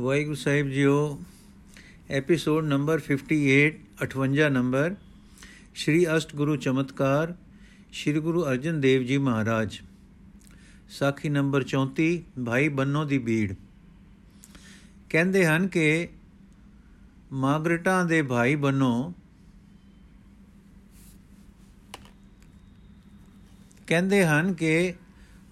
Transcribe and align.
ਵਾਹਿਗੁਰੂ 0.00 0.34
ਸਾਹਿਬ 0.34 0.68
ਜੀਓ 0.68 1.20
episode 2.10 2.64
number 2.64 3.00
58 3.08 3.74
58 4.06 4.48
number 4.50 4.94
Shri 5.74 6.16
ਅਸ਼ਟ 6.16 6.36
ਗੁਰੂ 6.36 6.56
ਚਮਤਕਾਰ, 6.56 7.34
ਸ਼੍ਰੀ 7.92 8.20
ਗੁਰੂ 8.20 8.44
ਅਰਜਨ 8.44 8.80
ਦੇਵ 8.80 9.02
ਜੀ 9.02 9.18
ਮਹਾਰਾਜ। 9.18 9.80
ਸਾਖੀ 10.88 11.28
ਨੰਬਰ 11.28 11.64
34 11.64 12.22
ਭਾਈ 12.46 12.68
ਬੰਨੋ 12.68 13.04
ਦੀ 13.04 13.18
ਬੀੜ। 13.18 13.54
ਕਹਿੰਦੇ 15.10 15.46
ਹਨ 15.46 15.68
ਕਿ 15.68 16.08
ਮਾਗਰਟਾਂ 17.32 18.04
ਦੇ 18.04 18.22
ਭਾਈ 18.22 18.54
ਬੰਨੋ 18.54 19.14
ਕਹਿੰਦੇ 23.86 24.26
ਹਨ 24.26 24.52
ਕਿ 24.52 24.94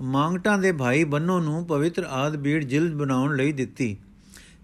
ਮਾਂਗਟਾਂ 0.00 0.58
ਦੇ 0.58 0.72
ਭਾਈ 0.72 1.04
ਬੰਨੋ 1.04 1.40
ਨੂੰ 1.40 1.66
ਪਵਿੱਤਰ 1.66 2.04
ਆਦ 2.04 2.36
ਬੀੜ 2.36 2.64
ਜਿਲਦ 2.64 2.94
ਬਣਾਉਣ 2.94 3.36
ਲਈ 3.36 3.52
ਦਿੱਤੀ। 3.52 3.96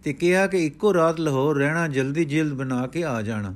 ਤੇ 0.09 0.13
ਕਿਹਾ 0.13 0.47
ਕਿ 0.47 0.67
ਇੱਕੋ 0.67 0.95
ਰਾਤ 0.95 1.21
ਲਾਹੌਰ 1.21 1.57
ਰਹਿਣਾ 1.57 1.89
ਜਲਦੀ 1.89 2.25
ਜਿਲਦ 2.25 2.53
ਬਣਾ 2.53 2.87
ਕੇ 2.87 3.05
ਆ 3.05 3.23
ਜਾਣਾ। 3.23 3.55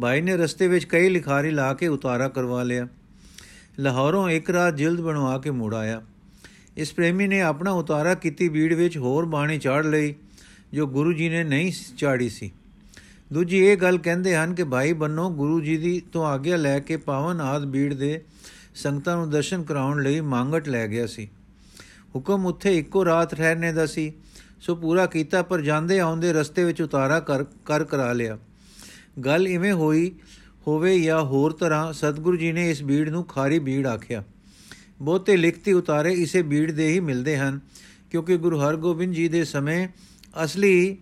ਭਾਈ 0.00 0.20
ਨੇ 0.20 0.36
ਰਸਤੇ 0.36 0.68
ਵਿੱਚ 0.68 0.84
ਕਈ 0.84 1.08
ਲਿਖਾਰੀ 1.08 1.50
ਲਾ 1.50 1.74
ਕੇ 1.74 1.88
ਉਤਾਰਾ 1.88 2.28
ਕਰਵਾ 2.28 2.62
ਲਿਆ। 2.62 2.88
ਲਾਹੌਰੋਂ 3.78 4.30
ਇੱਕ 4.30 4.50
ਰਾਤ 4.50 4.76
ਜਿਲਦ 4.76 5.00
ਬਣਵਾ 5.00 5.38
ਕੇ 5.38 5.50
ਮੁੜ 5.50 5.74
ਆਇਆ। 5.74 6.02
ਇਸ 6.76 6.92
ਪ੍ਰੇਮੀ 6.92 7.26
ਨੇ 7.26 7.40
ਆਪਣਾ 7.40 7.70
ਉਤਾਰਾ 7.70 8.14
ਕੀਤੀ 8.14 8.48
ਬੀੜ 8.48 8.74
ਵਿੱਚ 8.74 8.98
ਹੋਰ 8.98 9.24
ਬਾਣੀ 9.24 9.58
ਚਾੜ 9.58 9.86
ਲਈ, 9.86 10.14
ਜੋ 10.72 10.86
ਗੁਰੂ 10.86 11.12
ਜੀ 11.12 11.28
ਨੇ 11.28 11.44
ਨਹੀਂ 11.44 11.72
ਚਾੜੀ 11.98 12.28
ਸੀ। 12.28 12.52
ਦੂਜੀ 13.32 13.58
ਇਹ 13.58 13.76
ਗੱਲ 13.76 13.98
ਕਹਿੰਦੇ 13.98 14.36
ਹਨ 14.36 14.54
ਕਿ 14.54 14.64
ਭਾਈ 14.64 14.92
ਬੰਨੋ 14.92 15.30
ਗੁਰੂ 15.30 15.60
ਜੀ 15.60 15.76
ਦੀ 15.76 16.02
ਤੋਂ 16.12 16.26
ਆਗਿਆ 16.26 16.56
ਲੈ 16.56 16.78
ਕੇ 16.78 16.96
ਪਾਵਨ 16.96 17.40
ਆਦ 17.40 17.64
ਬੀੜ 17.64 17.94
ਦੇ 17.94 18.22
ਸੰਗਤਾਂ 18.74 19.16
ਨੂੰ 19.16 19.30
ਦਰਸ਼ਨ 19.30 19.62
ਕਰਾਉਣ 19.62 20.02
ਲਈ 20.02 20.20
ਮੰਗਟ 20.20 20.68
ਲੈ 20.68 20.88
ਗਿਆ 20.88 21.06
ਸੀ। 21.06 21.28
ਹੁਕਮ 22.14 22.46
ਉੱਥੇ 22.46 22.78
ਇੱਕੋ 22.78 23.04
ਰਾਤ 23.04 23.34
ਰਹਿਣੇ 23.34 23.72
ਦਾ 23.72 23.86
ਸੀ। 23.86 24.12
ਸੋ 24.66 24.74
ਪੂਰਾ 24.76 25.06
ਕੀਤਾ, 25.06 25.42
ਪਰ 25.42 25.60
ਜਾਂਦੇ 25.60 25.98
ਆਉਂਦੇ 26.00 26.32
ਰਸਤੇ 26.32 26.64
ਵਿੱਚ 26.64 26.82
ਉਤਾਰਾ 26.82 27.18
ਕਰ 27.20 27.44
ਕਰ 27.64 27.84
ਕਰਾ 27.84 28.12
ਲਿਆ। 28.12 28.38
ਗੱਲ 29.24 29.48
ਇਵੇਂ 29.48 29.72
ਹੋਈ 29.72 30.10
ਹੋਵੇ 30.66 30.98
ਜਾਂ 31.00 31.20
ਹੋਰ 31.24 31.52
ਤਰ੍ਹਾਂ, 31.52 31.92
ਸਤਿਗੁਰੂ 31.92 32.36
ਜੀ 32.36 32.52
ਨੇ 32.52 32.70
ਇਸ 32.70 32.82
ਬੀੜ 32.82 33.08
ਨੂੰ 33.08 33.24
ਖਾਰੀ 33.24 33.58
ਬੀੜ 33.58 33.86
ਆਖਿਆ। 33.86 34.22
ਬਹੁਤੇ 35.00 35.36
ਲਿਖਤੀ 35.36 35.72
ਉਤਾਰੇ 35.72 36.12
ਇਸੇ 36.12 36.42
ਬੀੜ 36.42 36.70
ਦੇ 36.70 36.88
ਹੀ 36.88 37.00
ਮਿਲਦੇ 37.00 37.36
ਹਨ, 37.36 37.60
ਕਿਉਂਕਿ 38.10 38.36
ਗੁਰੂ 38.36 38.60
ਹਰਗੋਬਿੰਦ 38.60 39.14
ਜੀ 39.14 39.28
ਦੇ 39.28 39.44
ਸਮੇਂ 39.44 39.86
ਅਸਲੀ 40.44 40.96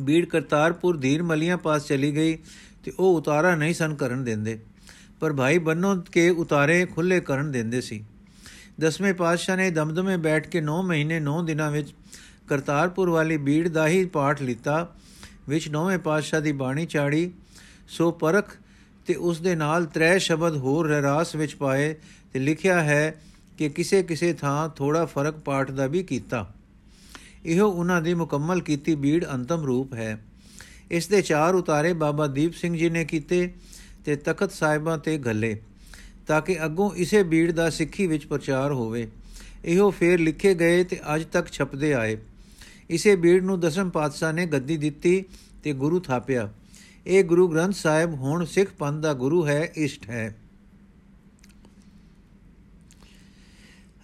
ਬੀੜ 0.00 0.24
ਕਰਤਾਰਪੁਰ 0.26 0.96
ਧੀਰ 0.96 1.22
ਮਲੀਆਂ 1.22 1.56
ਪਾਸ 1.58 1.86
ਚਲੀ 1.86 2.14
ਗਈ 2.16 2.36
ਤੇ 2.84 2.92
ਉਹ 2.98 3.16
ਉਤਾਰਾ 3.16 3.54
ਨਹੀਂ 3.54 3.74
ਸਨ 3.74 3.94
ਕਰਨ 3.94 4.24
ਦਿੰਦੇ, 4.24 4.58
ਪਰ 5.20 5.32
ਭਾਈ 5.32 5.58
ਬੰਨੋ 5.58 5.94
ਕੇ 6.12 6.28
ਉਤਾਰੇ 6.30 6.84
ਖੁੱਲੇ 6.86 7.20
ਕਰਨ 7.20 7.52
ਦਿੰਦੇ 7.52 7.80
ਸੀ। 7.80 8.04
ਦਸਵੇਂ 8.80 9.14
ਪਾਤਸ਼ਾਹ 9.14 9.56
ਨੇ 9.56 9.70
ਦਮਦਮੇ 9.70 10.16
ਬੈਠ 10.16 10.48
ਕੇ 10.48 10.60
9 10.60 10.82
ਮਹੀਨੇ 10.84 11.20
9 11.20 11.44
ਦਿਨਾਂ 11.44 11.70
ਵਿੱਚ 11.70 11.94
ਕਰਤਾਰਪੁਰ 12.48 13.10
ਵਾਲੀ 13.10 13.36
ਬੀੜ 13.36 13.68
ਦਾ 13.68 13.88
ਹੀ 13.88 14.04
ਪਾਠ 14.04 14.42
ਲਿੱਤਾ, 14.42 14.94
ਵਿੱਚ 15.48 15.68
ਨੌਵੇਂ 15.68 15.98
ਪਾਤਸ਼ਾਹ 15.98 16.40
ਦੀ 16.40 16.52
ਬਾਣੀ 16.52 16.86
ਚਾੜੀ 16.86 17.32
ਸੋ 17.88 18.10
ਪਰਖ 18.10 18.56
ਤੇ 19.06 19.14
ਉਸ 19.14 19.40
ਦੇ 19.40 19.54
ਨਾਲ 19.54 19.84
ਤ੍ਰੈ 19.84 20.18
ਸ਼ਬਦ 20.18 20.56
ਹੋਰ 20.56 20.88
ਰਹਿਰਾਸ 20.88 21.34
ਵਿੱਚ 21.34 21.54
ਪਾਏ 21.54 21.94
ਤੇ 22.32 22.38
ਲਿਖਿਆ 22.38 22.82
ਹੈ 22.82 23.22
ਕਿ 23.58 23.68
ਕਿਸੇ 23.68 24.02
ਕਿਸੇ 24.02 24.32
ਥਾਂ 24.32 24.68
ਥੋੜਾ 24.68 25.04
ਫ਼ਰਕ 25.04 25.38
ਪਾਠ 25.38 25.70
ਦਾ 25.70 25.86
ਵੀ 25.86 26.02
ਕੀਤਾ। 26.02 26.54
ਇਹੋ 27.44 27.68
ਉਹਨਾਂ 27.68 28.02
ਦੀ 28.02 28.14
ਮੁਕੰਮਲ 28.14 28.60
ਕੀਤੀ 28.60 28.94
ਬੀੜ 28.94 29.24
ਅੰਤਮ 29.34 29.64
ਰੂਪ 29.64 29.94
ਹੈ। 29.94 30.24
ਇਸ 30.90 31.08
ਦੇ 31.08 31.22
ਚਾਰ 31.22 31.54
ਉਤਾਰੇ 31.54 31.92
ਬਾਬਾ 31.92 32.26
ਦੀਪ 32.26 32.54
ਸਿੰਘ 32.54 32.76
ਜੀ 32.76 32.90
ਨੇ 32.90 33.04
ਕੀਤੇ 33.04 33.54
ਤੇ 34.04 34.16
ਤਖਤ 34.16 34.52
ਸਾਹਿਬਾਂ 34.52 34.98
ਤੇ 34.98 35.18
ਗੱਲੇ 35.18 35.60
ਤਾਂ 36.28 36.42
ਕਿ 36.42 36.64
ਅੱਗੋਂ 36.64 36.94
ਇਸੇ 36.94 37.22
ਬੀੜ 37.22 37.52
ਦਾ 37.52 37.70
ਸਿੱਖੀ 37.70 38.06
ਵਿੱਚ 38.06 38.26
ਪ੍ਰਚਾਰ 38.26 38.72
ਹੋਵੇ। 38.72 39.08
ਇਹੋ 39.64 39.90
ਫੇਰ 39.90 40.20
ਲਿਖੇ 40.20 40.54
ਗਏ 40.54 40.84
ਤੇ 40.84 41.00
ਅੱਜ 41.14 41.24
ਤੱਕ 41.24 41.52
ਛਪਦੇ 41.52 41.94
ਆਏ। 41.94 42.18
ਇਸੇ 42.90 43.16
ਬੀੜ 43.16 43.42
ਨੂੰ 43.42 43.60
ਦਸਮ 43.60 43.90
ਪਾਤਸ਼ਾਹ 43.90 44.32
ਨੇ 44.32 44.46
ਗੱਦੀ 44.46 44.76
ਦਿੱਤੀ 44.76 45.24
ਤੇ 45.64 45.72
ਗੁਰੂ 45.72 46.00
ਥਾਪਿਆ। 46.00 46.52
ਇਹ 47.06 47.24
ਗੁਰੂ 47.24 47.48
ਗ੍ਰੰਥ 47.48 47.74
ਸਾਹਿਬ 47.74 48.14
ਹੁਣ 48.14 48.44
ਸਿੱਖ 48.44 48.70
ਪੰਥ 48.78 49.02
ਦਾ 49.02 49.12
ਗੁਰੂ 49.12 49.46
ਹੈ, 49.46 49.72
ਇਸ਼ਟ 49.76 50.10
ਹੈ। 50.10 50.36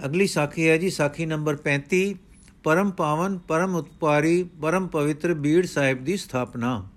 ਅਗਲੀ 0.05 0.27
ਸਾਖੀ 0.27 0.69
ਹੈ 0.69 0.77
ਜੀ, 0.77 0.91
ਸਾਖੀ 0.91 1.27
ਨੰਬਰ 1.27 1.57
35 1.57 2.15
ਪਰਮ 2.63 2.91
ਪਾਵਨ, 2.91 3.39
ਪਰਮ 3.39 3.75
ਉਤਪਾਰੀ, 3.75 4.43
ਪਰਮ 4.43 4.87
ਪਵਿੱਤਰ 4.87 5.35
ਬੀੜ 5.35 5.67
ਸਾਹਿਬ 5.67 6.05
ਦੀ 6.05 6.17
ਸਥਾਪਨਾ। 6.17 6.89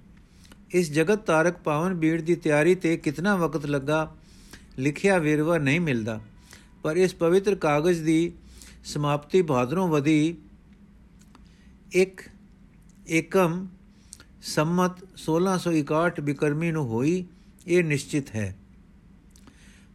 ਇਸ 0.72 0.92
ਜਗਤ 0.92 1.20
ਤਾਰਕ 1.20 1.58
ਪਾਵਨ 1.58 1.94
ਬੀੜ 1.94 2.22
ਦੀ 2.22 2.36
ਤਿਆਰੀ 2.36 2.76
ਤੇ 2.76 2.98
ਕਿਤਨਾ 2.98 3.36
ਵਕਤ 3.36 3.66
ਲੱਗਾ 3.66 4.16
ਲਿਖਿਆ 4.80 5.18
ਵੇਰਵਾ 5.18 5.58
ਨਹੀਂ 5.58 5.82
ਮਿਲਦਾ। 5.82 6.22
ਪਰ 6.84 6.98
ਇਸ 6.98 7.16
ਪਵਿੱਤਰ 7.16 7.56
ਕਾਗਜ਼ 7.56 8.04
ਦੀ 8.04 8.32
ਸਮਾਪਤੀ 8.86 9.42
ਭਾਦਰੋਂ 9.42 9.88
ਵਧੀ। 9.88 10.36
ਇੱਕ 11.92 12.22
ਏਕਮ 13.10 13.68
ਸੰਮਤ 14.42 14.92
1661 15.18 16.22
ਬਿਕਰਮੀ 16.22 16.72
ਨੂੰ 16.72 16.88
ਹੋਈ, 16.88 17.26
ਇਹ 17.68 17.84
ਨਿਸ਼ਚਿਤ 17.84 18.36
ਹੈ। 18.36 18.58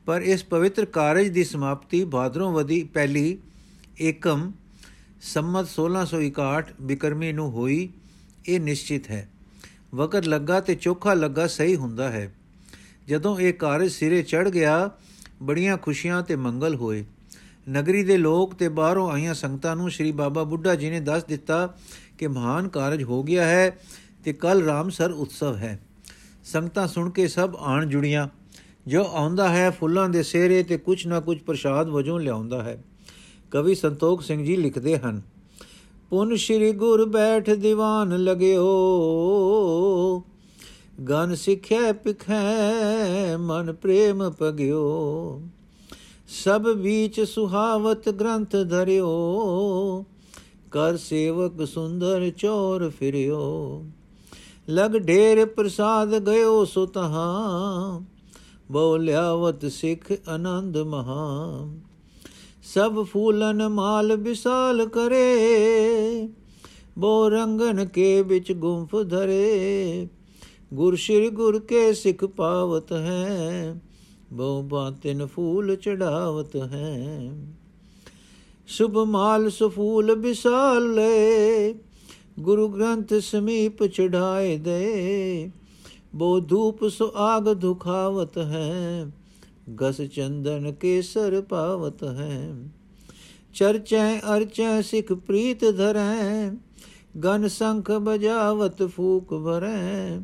ਪਰ 0.06 0.22
ਇਸ 0.22 0.44
ਪਵਿੱਤਰ 0.44 0.84
ਕਾਰਜ 0.84 1.28
ਦੀ 1.28 1.44
ਸਮਾਪਤੀ 1.44 2.04
ਭਾਦਰੋਂ 2.04 2.52
ਵਧੀ, 2.52 2.84
ਪਹਿਲੀ 2.84 3.38
ਏਕਮ 4.00 4.52
ਸੰਮਤ 5.22 5.68
1661 5.68 6.72
ਬਿਕਰਮੀ 6.82 7.32
ਨੂੰ 7.32 7.50
ਹੋਈ, 7.50 7.88
ਇਹ 8.46 8.60
ਨਿਸ਼ਚਿਤ 8.60 9.10
ਹੈ। 9.10 9.28
ਵਕਤ 9.94 10.26
ਲੱਗਾ 10.26 10.60
ਤੇ 10.60 10.74
ਚੋਖਾ 10.74 11.14
ਲੱਗਾ 11.14 11.46
ਸਹੀ 11.46 11.76
ਹੁੰਦਾ 11.76 12.10
ਹੈ। 12.10 12.34
ਜਦੋਂ 13.08 13.38
ਇਹ 13.38 13.54
ਕਾਰਜ 13.54 13.90
ਸਿਰੇ 13.90 14.22
ਚੜ 14.22 14.48
ਗਿਆ, 14.48 14.90
ਬੜੀਆਂ 15.42 15.76
ਖੁਸ਼ੀਆਂ 15.76 16.22
ਤੇ 16.22 16.36
ਮੰਗਲ 16.36 16.74
ਹੋਏ। 16.74 17.04
ਨਗਰੀ 17.70 18.02
ਦੇ 18.02 18.16
ਲੋਕ 18.16 18.54
ਤੇ 18.54 18.68
ਬਾਹਰੋਂ 18.68 19.10
ਆਈਆਂ 19.10 19.34
ਸੰਗਤਾਂ 19.34 19.76
ਨੂੰ 19.76 19.90
ਸ੍ਰੀ 19.90 20.12
ਬਾਬਾ 20.12 20.42
ਬੁੱਢਾ 20.42 20.74
ਜੀ 20.74 20.90
ਨੇ 20.90 21.00
ਦੱਸ 21.00 21.24
ਦਿੱਤਾ 21.24 21.74
ਕਿ 22.18 22.26
ਮਹਾਨ 22.26 22.68
ਕਾਰਜ 22.68 23.02
ਹੋ 23.02 23.22
ਗਿਆ 23.22 23.44
ਹੈ 23.44 23.78
ਤੇ 24.24 24.32
ਕੱਲ 24.32 24.62
ਰਾਮਸਰ 24.62 25.10
ਉਤਸਵ 25.10 25.56
ਹੈ। 25.56 25.80
ਸੰਗਤਾਂ 26.44 26.86
ਸੁਣ 26.88 27.10
ਕੇ 27.10 27.28
ਸਭ 27.28 27.56
ਆਣ 27.58 27.86
ਜੁੜੀਆਂ। 27.86 28.28
ਜੋ 28.86 29.04
ਆਉਂਦਾ 29.12 29.48
ਹੈ 29.48 29.70
ਫੁੱਲਾਂ 29.70 30.08
ਦੇ 30.08 30.22
ਸੇਰੇ 30.22 30.62
ਤੇ 30.62 30.76
ਕੁਝ 30.76 31.06
ਨਾ 31.06 31.20
ਕੁਝ 31.20 31.38
ਪ੍ਰਸ਼ਾਦ 31.38 31.88
ਵਜੋਂ 31.88 32.20
ਲਿਆਉਂਦਾ 32.20 32.62
ਹੈ। 32.62 32.84
ਕਵੀ 33.50 33.74
ਸੰਤੋਖ 33.74 34.22
ਸਿੰਘ 34.22 34.44
ਜੀ 34.44 34.56
ਲਿਖਦੇ 34.56 34.98
ਹਨ, 34.98 35.22
ਪੁਨ 36.10 36.36
ਸ਼੍ਰੀ 36.36 36.72
ਗੁਰ 36.72 37.08
ਬੈਠ 37.08 37.50
ਦੀਵਾਨ 37.50 38.08
ਲਗਿਓ 38.18 38.64
ਗਨ 41.00 41.34
ਸਿੱਖਿਆ 41.34 41.92
ਪਿਖੈ, 41.92 43.36
ਮਨ 43.36 43.72
ਪ੍ਰੇਮ 43.72 44.30
ਪਗਿਓ 44.30 45.42
ਸਭ 46.44 46.66
ਵਿੱਚ 46.76 47.20
ਸੁਹਾਵਤ 47.20 48.08
ਗ੍ਰੰਥ 48.08 48.56
ਧਰਿਓ। 48.70 50.04
ਕਰ 50.70 50.96
ਸੇਵਕ 50.96 51.66
ਸੁੰਦਰ 51.66 52.30
ਚੋਰ 52.30 52.90
ਫਿਰਿਓ। 52.90 53.84
ਲਗ 54.70 55.08
ਢੇਰ 55.08 55.46
ਪ੍ਰਸਾਦ 55.46 56.26
ਗਇਓ 56.26 56.64
ਸੋ 56.64 56.86
ਤਹਾਂ। 56.86 58.00
ਬੋਲਿਆਵਤ 58.72 59.66
ਸਿੱਖ 59.66 60.12
ਆਨੰਦ 60.28 60.78
ਮਹਾ। 60.78 61.68
ਸਭ 62.74 63.02
ਫੂਲਨ 63.02 63.68
ਮਾਲ 63.68 64.16
ਵਿਸਾਲ 64.16 64.86
ਕਰੇ। 64.86 66.28
ਬੋ 66.98 67.28
ਰੰਗਨ 67.28 67.84
ਕੇ 67.84 68.22
ਵਿੱਚ 68.22 68.52
ਗੁੰਫ 68.52 68.96
ਧਰੇ। 69.10 70.08
ਗੁਰ 70.72 70.94
ਸ਼੍ਰੀ 70.96 71.28
ਗੁਰ 71.28 71.58
ਕੇ 71.58 71.92
ਸਿੱਖ 71.92 72.24
ਪਾਵਤ 72.24 72.92
ਹੈ 72.92 73.74
ਬੋ 74.32 74.62
ਬਾਤਨ 74.62 75.26
ਫੂਲ 75.26 75.74
ਚੜਾਵਤ 75.76 76.56
ਹੈ। 76.56 77.32
ਸੁਭ 78.68 78.96
ਮਾਲ 78.98 79.50
ਸੁਫੂਲ 79.50 80.14
ਵਿਸਾਲ 80.14 80.92
ਲੈ, 80.94 81.72
ਗੁਰੂ 82.40 82.68
ਗ੍ਰੰਥ 82.68 83.14
ਸਮੀਪ 83.14 83.84
ਚੜਾਏ 83.86 84.56
ਦੇ। 84.58 85.50
ਬੋ 86.14 86.40
ਧੂਪ 86.40 86.86
ਸੁ 86.88 87.10
ਆਗ 87.16 87.52
ਦੁਖਾਵਤ 87.52 88.38
ਹੈ, 88.38 89.06
ਗਸ 89.82 90.00
ਚੰਦਨ 90.14 90.72
ਕੇਸਰ 90.72 91.40
ਪਾਵਤ 91.40 92.04
ਹੈ। 92.04 92.54
ਚਰਚੈ 93.54 94.18
ਅਰਚੈ 94.18 94.80
ਸਿਖ 94.82 95.12
ਪ੍ਰੀਤ 95.12 95.64
ਧਰੈ, 95.64 96.50
ਗਨ 97.24 97.48
ਸੰਖ 97.48 97.90
ਬਜਾਵਤ 97.90 98.82
ਫੂਕ 98.82 99.34
ਭਰੈ 99.34 100.20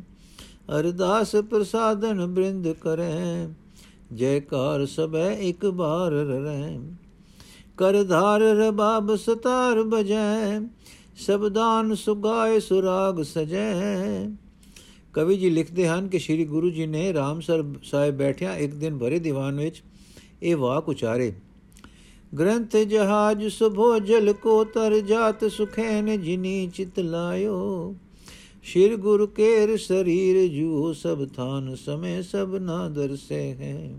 ਅਰਦਾਸ 0.69 1.35
ਪ੍ਰਸਾਦਨ 1.49 2.25
ਬ੍ਰਿੰਦ 2.25 2.67
ਕਰੈ, 2.73 3.47
ਜੈਕਾਰ 4.13 4.85
ਸਭੈ 4.85 5.31
ਇੱਕ 5.31 5.65
ਬਾਰ 5.65 6.11
ਰਰੈ। 6.11 6.79
ਕਰਧਾਰ 7.77 8.41
ਰਬਾਬ 8.41 9.15
ਸਤਾਰ 9.15 9.81
ਬਜੈ 9.83 10.59
ਸਬਦਾਨ 11.17 11.95
ਸੁਗਾਏ 11.95 12.59
ਸੁਰਾਗ 12.59 13.21
ਸਜੈ। 13.23 14.29
ਕਵੀ 15.13 15.37
ਜੀ 15.37 15.49
ਲਿਖਦੇ 15.49 15.87
ਹਨ 15.87 16.07
ਕਿ 16.07 16.19
ਸ੍ਰੀ 16.19 16.45
ਗੁਰੂ 16.45 16.69
ਜੀ 16.69 16.85
ਨੇ 16.87 17.13
ਰਾਮਸਰ 17.13 17.63
ਸਾਹਿਬ 17.83 18.17
ਬੈਠਿਆ 18.17 18.55
ਇੱਕ 18.55 18.75
ਦਿਨ 18.75 18.97
ਭਰੇ 18.97 19.19
ਦੀਵਾਨ 19.19 19.57
ਵਿੱਚ, 19.57 19.81
ਇਹ 20.43 20.55
ਵਾਕ 20.55 20.89
ਉਚਾਰੇ, 20.89 21.31
ਗ੍ਰੰਥ 22.39 22.75
ਜਹਾਜ 22.77 23.47
ਸੁਭੋ 23.47 23.97
ਜਲ 23.99 24.33
ਕੋ 24.33 24.63
ਤਰ 24.63 24.99
ਜਾਤ 24.99 25.45
ਸੁਖੈਨ 25.45 26.21
ਜਿਨੀ 26.21 26.67
ਚਿਤ 26.67 26.99
ਲਾਇਓ 26.99 27.95
ਸ਼੍ਰੀ 28.63 28.95
ਗੁਰ 28.95 29.25
ਕੇਰ 29.25 29.77
ਸਰੀਰ 29.77 30.47
ਜੂ 30.47 30.93
ਸਭ 30.93 31.27
ਥਾਨ 31.27 31.75
ਸਮੇ 31.75 32.21
ਸਭ 32.21 32.55
ਨਾ 32.61 32.89
ਦਰਸੇ 32.89 33.53
ਹੈ। 33.53 33.93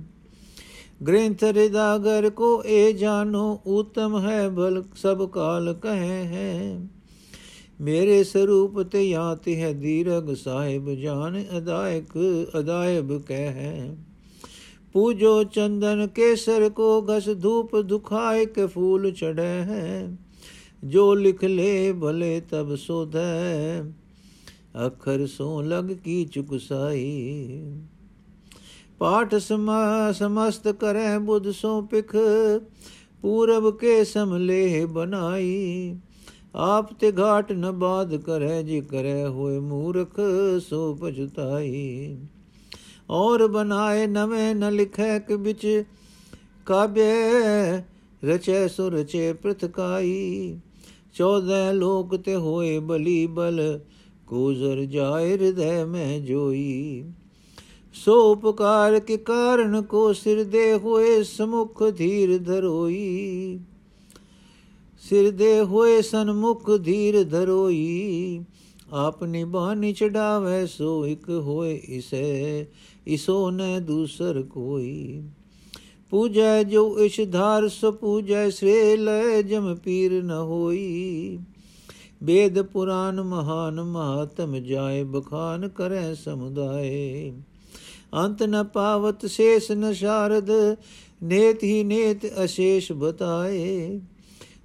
ਗ੍ਰੰਥ 1.07 1.45
ਰਿਦਾਗਰ 1.45 2.31
ਕੋ 2.31 2.63
ਇਹ 2.67 2.95
ਜਾਣੋ 2.95 3.61
ਉਤਮ 3.67 4.21
ਹੈ 4.21 4.49
ਬਲ 4.49 4.83
ਸਭ 4.97 5.29
ਕਾਲ 5.29 5.75
ਕਹੇ 5.75 6.25
ਹੈ। 6.25 6.87
ਮੇਰੇ 7.81 8.25
ਸਰੂਪ 8.25 8.83
ਤੇ 8.83 9.09
ਯਾਤ 9.09 9.49
ਹੈ 9.49 9.73
ਦੀਰਗ 9.73 10.35
ਸਾਹਿਬ, 10.35 10.95
ਜਾਨ 10.95 11.45
ਅਦਾਇਕ 11.59 12.19
ਅਦਾਇਬ 12.59 13.23
ਕਹਿ। 13.23 13.95
ਪੂਜੋ 14.93 15.45
ਚੰਦਨ 15.45 16.07
ਕੇਸਰ 16.07 16.69
ਕੋ 16.69 17.03
ਗਸ 17.03 17.29
ਧੂਪ 17.43 17.77
ਦੁਖਾਇ 17.77 18.47
ਕੇ 18.47 18.67
ਫੂਲ 18.67 19.11
ਚੜੈ 19.11 19.61
ਹੈ। 19.61 20.17
ਜੋ 20.85 21.15
ਲਿਖ 21.15 21.45
ਲੇ 21.45 21.93
ਭਲੇ 21.93 22.41
ਤਬ 22.51 22.75
ਸੋਧੈ। 22.75 23.83
ਅਖਰ 24.75 25.27
ਸੋ 25.27 25.61
ਲਗ 25.63 25.91
ਕੀ 26.05 26.25
ਚੁਕਸਾਈ 26.25 27.73
ਪਾਠ 28.99 29.35
ਸਮਸਤ 29.35 30.69
ਕਰੈ 30.69 31.19
ਬੁੱਧ 31.19 31.51
ਸੋ 31.51 31.81
ਪਿਖ 31.83 32.17
ਪੂਰਬ 33.23 33.71
ਕੇ 33.79 34.05
ਸਮਲੇ 34.05 34.85
ਬਨਾਈ। 34.87 35.97
ਆਪ 36.55 36.93
ਤੇ 36.93 37.13
ਘਾਟ 37.19 37.53
ਨ 37.53 37.71
ਬਾਦ 37.71 38.17
ਕਰੈ, 38.17 38.63
ਜੀ 38.63 38.81
ਕਰੈ 38.81 39.27
ਹੋਏ 39.29 39.59
ਮੂਰਖ 39.59 40.21
ਸੋ 40.61 40.95
ਪਛਤਾਈ 40.95 42.17
ਔਰ 43.11 43.47
ਬਨਾਏ 43.49 44.07
ਨਵੇਂ 44.07 44.55
ਨ 44.55 44.71
ਲਿਖੈ 44.73 45.19
ਕਿ 45.19 45.37
ਵਿੱਚ 45.37 45.85
ਕਾਬੇ 46.67 47.11
ਰਚੈ 48.23 48.67
ਸੋ 48.69 48.89
ਰਚੇ 48.91 49.33
ਪ੍ਰਤਕਾਈ 49.33 50.59
ਚੌਦਹ 51.15 51.73
ਲੋਕ 51.73 52.17
ਤੇ 52.17 52.37
ਹੋਏ 52.37 52.79
ਬਲੀ 52.79 53.27
ਬਲ 53.27 53.81
ਕੋਜ਼ਰ 54.31 54.85
ਜਾਇ 54.85 55.31
ਹਿਰਦੈ 55.31 55.85
ਮੈਂ 55.85 56.21
ਜੋਈ। 56.21 57.05
ਸੋ 57.95 58.33
ਉਪਕਾਰ 58.33 59.01
ਕੇ 59.01 59.17
ਕਾਰਨ 59.17 59.83
ਕੋ 59.83 60.13
ਸਿਰ 60.13 60.45
ਦੇ 60.45 60.75
ਹੋਏ 60.75 61.23
ਸਮੁਖ 61.23 61.83
ਧੀਰ 61.91 62.39
ਧਰੋਈ। 62.39 63.59
ਸਿਰ 65.09 65.31
ਦੇ 65.31 65.61
ਹੋਏ 65.61 66.03
ਸਨਮੁਖ 66.03 66.71
ਧੀਰ 66.85 67.25
ਧਰੋਈ। 67.25 68.41
ਆਪਨੀ 68.93 69.45
ਬਾਣੀ 69.45 69.93
ਚੜਾਵੇ 69.93 70.67
ਸੋ 70.67 71.07
ਇਕ 71.07 71.31
ਹੋਏ 71.31 71.75
ਇਸੇ, 71.89 72.67
ਇਸੋ 73.07 73.51
ਨ 73.51 73.85
ਦੂਸਰ 73.85 74.43
ਕੋਈ। 74.43 75.23
ਪੂਜੈ 76.11 76.63
ਜੋ 76.63 76.99
ਇਸ਼ 76.99 77.21
ਧਾਰ 77.33 77.69
ਸੋ 77.69 77.93
ਪੂਜੈ 77.93 78.51
ਸ੍ਰੇ 78.51 78.97
ਲੈ 78.97 79.43
ਜਮ 79.43 79.75
ਪੀਰ 79.75 80.23
ਨ 80.23 80.31
ਹੋਈ। 80.31 81.39
ਵੇਦ 82.23 82.63
ਪੁਰਾਨ 82.63 83.21
ਮਹਾਨ 83.21 83.83
ਮਹਾਤਮ 83.83 84.57
ਜਾਏ, 84.57 85.05
ਬਖਾਨ 85.05 85.69
ਕਰੈ 85.69 86.15
ਸਮੁਦਾਏ। 86.15 87.33
ਅੰਤ 88.15 88.43
ਨ 88.43 88.65
ਪਾਵਤ 88.65 89.27
ਸ਼ੇਸ 89.27 89.73
ਨ 89.73 89.93
ਸ਼ਾਰਦ, 89.93 90.51
ਨੇਤ 91.23 91.63
ਹੀ 91.63 91.85
ਨੇਤ 91.85 92.45
ਅਸ਼ੇਸ਼ 92.45 92.93
ਬਤਾਏ। 92.93 94.01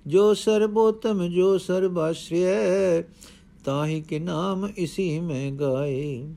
ਜੋ 0.07 0.33
ਸਰਬੋਤਮ, 0.33 1.27
ਜੋ 1.27 1.57
ਸਰਬਾਸ਼੍ਰਯ 1.57 3.03
ਤਾਹੀ 3.65 4.01
ਕੇ 4.01 4.19
ਨਾਮ 4.19 4.69
ਇਸੀ 4.77 5.19
ਮੈਂ 5.19 5.51
ਗਾਏ। 5.51 6.27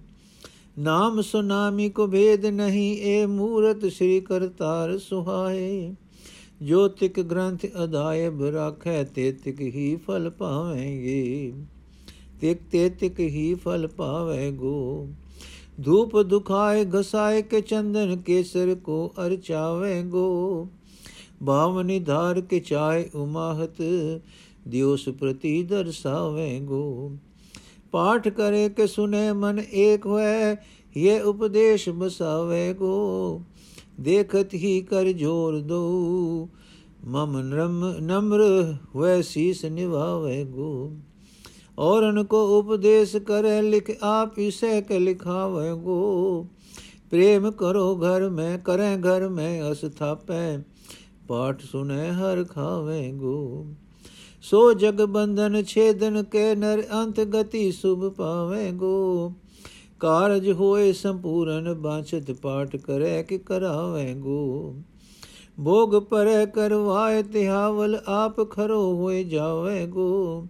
ਨਾਮ 0.78 1.20
ਸੁਨਾਮੀ 1.20 1.88
ਕੋ 1.90 2.06
ਭੇਦ 2.06 2.46
ਨਹੀਂ 2.46 2.96
ਏ 2.96 3.26
ਮੂਰਤ 3.26 3.86
ਸ੍ਰੀ 3.86 4.20
ਕਰਤਾਰ 4.20 4.98
ਸੁਹਾਏ। 4.98 5.94
ਜੋ 6.62 6.88
ਤਿਕ 6.88 7.20
ਗ੍ਰੰਥ 7.20 7.66
ਅਦਾਇਬ 7.84 8.44
ਰਾਖੈ, 8.44 9.04
ਤੇ 9.04 9.32
ਤਿਕ 9.32 9.60
ਹੀ 9.60 9.96
ਫਲ 9.96 10.30
ਪਾਵੇਂਗੇ। 10.30 11.52
ਤਿਕ 12.40 12.58
ਤੇ 12.72 12.90
ਤਿਕ 12.90 13.20
ਹੀ 13.20 13.54
ਫਲ 13.54 13.86
ਪਾਵੇਗੋ। 13.86 15.08
ਧੂਪ 15.84 16.22
ਦੁਖਾਏ, 16.22 16.86
ਘਸਾਏ 17.00 17.42
ਕੇ 17.42 17.60
ਚੰਦਨ 17.60 18.16
ਕੇਸਰ 18.16 18.74
ਕੋ 18.74 19.12
ਅਰਚਾਵੇਗੋ 19.26 20.68
ਭਾਵਨੀ 21.46 22.00
ਧਾਰ 22.00 22.40
ਕੇ 22.40 22.60
ਚਾਏ 22.60 23.04
ਉਮਾਹਤ 23.14 23.82
ਦਿਉਸ 24.68 25.08
ਪ੍ਰਤੀ 25.08 25.62
ਦਰਸਾਵੇਗੋ। 25.62 27.12
ਪਾਠ 27.92 28.28
ਕਰੇ 28.28 28.68
ਕੇ 28.68 28.86
ਸੁਨੇ 28.86 29.32
ਮਨ 29.32 29.62
ਏਕ 29.72 30.06
ਹੋਏ 33.98 34.04
ਇਹ 34.04 34.04
ਉਪਦੇਸ਼ 34.04 34.04
ਬਸਾਵੇਗੋ 34.04 34.04
ਦੇਖਤ 34.04 34.54
ਹੀ 34.54 34.80
ਕਰ 34.82 35.12
ਜੋਰ 35.12 35.60
ਦੋ 35.60 36.48
ਮਮ 37.04 37.40
ਨਮ 37.40 37.94
ਨਮਰ 38.00 38.40
ਹੋਏ 38.94 39.22
ਸੀਸ 39.22 39.64
ਨਿਵਾਵੇਗੋ 39.64 40.92
ਔਰਨ 41.78 42.24
ਕੋ 42.24 42.58
ਉਪਦੇਸ਼ 42.58 43.16
ਕਰੇ 43.16 43.62
ਲਿਖ 43.62 43.90
ਆਪ 44.02 44.38
ਇਸੇ 44.38 44.80
ਕੇ 44.80 44.98
ਲਿਖਾਵੇਗੋ 44.98 46.46
ਪ੍ਰੇਮ 47.10 47.50
ਕਰੋ 47.50 47.96
ਘਰ 47.96 48.28
ਮੈਂ 48.28 48.58
ਕਰੇ 48.58 48.96
ਘਰ 48.96 49.28
ਮੈਂ 49.28 49.72
ਅਸਥਾਪੈ 49.72 50.58
ਪਾਠ 51.28 51.62
ਸੁਨੇ 51.62 52.10
ਹਰ 52.10 52.44
ਖਾਵੇਗੋ 52.44 53.66
ਸੋ 54.42 54.72
ਜਗ 54.72 54.94
ਬੰਧਨ 54.94 55.62
ਛੇਦਨ 55.62 56.22
ਕੇ 56.22 56.54
ਨਰ 56.54 56.82
ਅੰਤ 56.92 57.20
ਗਤੀ 57.20 57.72
ਸੁਭ 57.72 58.08
ਪਾਵੇਗੋ 58.12 59.32
ਕਾਰਜ 60.00 60.50
ਹੋਏ 60.50 60.92
ਸੰਪੂਰਨ, 60.92 61.72
ਬਾਛਤ 61.74 62.30
ਪਾਠ 62.32 62.76
ਕਰੇ 62.76 63.22
ਕਿ 63.22 63.38
ਕਰਾਵੇਗੋ 63.38 64.74
ਭੋਗ 65.64 65.94
ਪਰੇ 66.00 66.44
ਕਰਵਾਏ 66.46 67.22
ਤਿਹਾਵਲ 67.22 67.98
ਆਪ 68.06 68.40
ਖਰੋ 68.50 68.82
ਹੋਏ 68.94 69.22
ਜਾਵੇਗੋ 69.24 70.46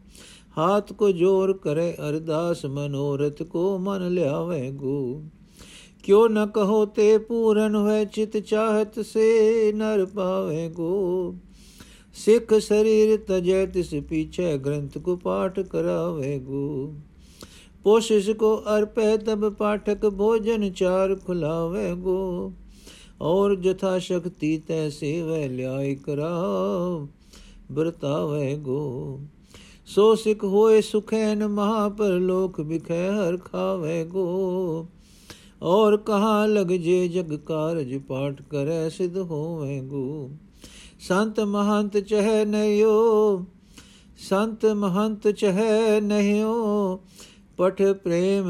ਹਾਥ 0.59 0.93
ਕੋ 0.93 1.11
ਜੋਰ 1.12 1.53
ਕਰੇ, 1.56 1.93
ਅਰਦਾਸ 2.09 2.65
ਮਨੋਰਥ 2.67 3.43
ਕੋ 3.43 3.79
ਮਨ 3.79 4.09
ਲਿਆਵੇਗੋ 4.09 5.23
ਕਿਉ 6.05 6.27
ਨ 6.29 6.47
ਕਹੋ 6.47 6.85
ਤੇ 6.87 7.17
ਪੂਰਨ 7.19 7.75
ਹੋਏ 7.75 8.05
ਚਿਤ 8.05 8.37
ਚਾਹਤ 8.37 9.00
ਸੇ 9.00 9.73
ਨਰ 9.77 10.05
ਪਾਵੇਗੋ 10.06 11.35
ਸਿੱਖ 12.17 12.55
ਸਰੀਰ 12.59 13.17
ਤਜੈ, 13.29 13.65
ਤਿਸ 13.67 13.95
ਪੀਛੇ 14.09 14.56
ਗ੍ਰੰਥ 14.59 14.99
ਕੋ 14.99 15.17
ਪਾਠ 15.17 15.61
ਕਰਾਵੇਗੋ 15.61 16.95
ਕੋਸ਼ਿਸ਼ 17.88 18.31
ਕੋ 18.31 18.49
ਅਰਪੈ 18.69 19.17
ਤਬ 19.17 19.49
ਪਾਠਕ 19.49 20.05
ਭੋਜਨ 20.08 20.69
ਚਾਰ 20.70 21.14
ਖੁਲਾਵੇਗੋ 21.17 22.52
ਔਰ 23.20 23.55
ਜਥਾ 23.56 23.99
ਸ਼ਕਤੀ 23.99 24.56
ਤੈ 24.58 24.88
ਸੇਵੈ 24.88 25.46
ਲਿਆਇ 25.49 25.94
ਕਰਾਵ 25.96 27.06
ਬਰਤਾਵੇਗੋ 27.70 29.20
ਸੋ 29.88 30.14
ਸਿਖ 30.14 30.44
ਹੋਏ 30.44 30.81
ਸੁਖੈਨ 30.81 31.46
ਮਹਾ 31.49 31.88
ਪਰ 31.88 32.19
ਲੋਕ 32.20 32.61
ਵਿਖੈ 32.61 33.00
ਹਰ 33.11 33.37
ਖਾਵੇਗੋ 33.44 34.26
ਔਰ 35.69 35.96
ਕਹਾ 35.96 36.44
ਲਗ 36.46 36.73
ਜੇ 36.79 37.06
ਜਗ 37.08 37.37
ਕਾਰਜ 37.46 37.96
ਪਾਠ 38.08 38.43
ਕਰੈ 38.50 38.88
ਸਿਧ 38.88 39.17
ਹੋਵੇਗੋ 39.20 40.31
ਸੰਤ 41.00 41.40
ਮਹੰਤ 41.46 41.96
ਚਹਿ 41.99 42.44
ਨਯੋ 42.44 43.46
ਸੰਤ 44.20 44.67
ਮਹੰਤ 44.76 45.29
ਚਹਿ 45.29 46.00
ਨਹਿਓ 46.00 47.00
ਪਠ 47.59 47.83
ਪ੍ਰੇਮ 48.05 48.47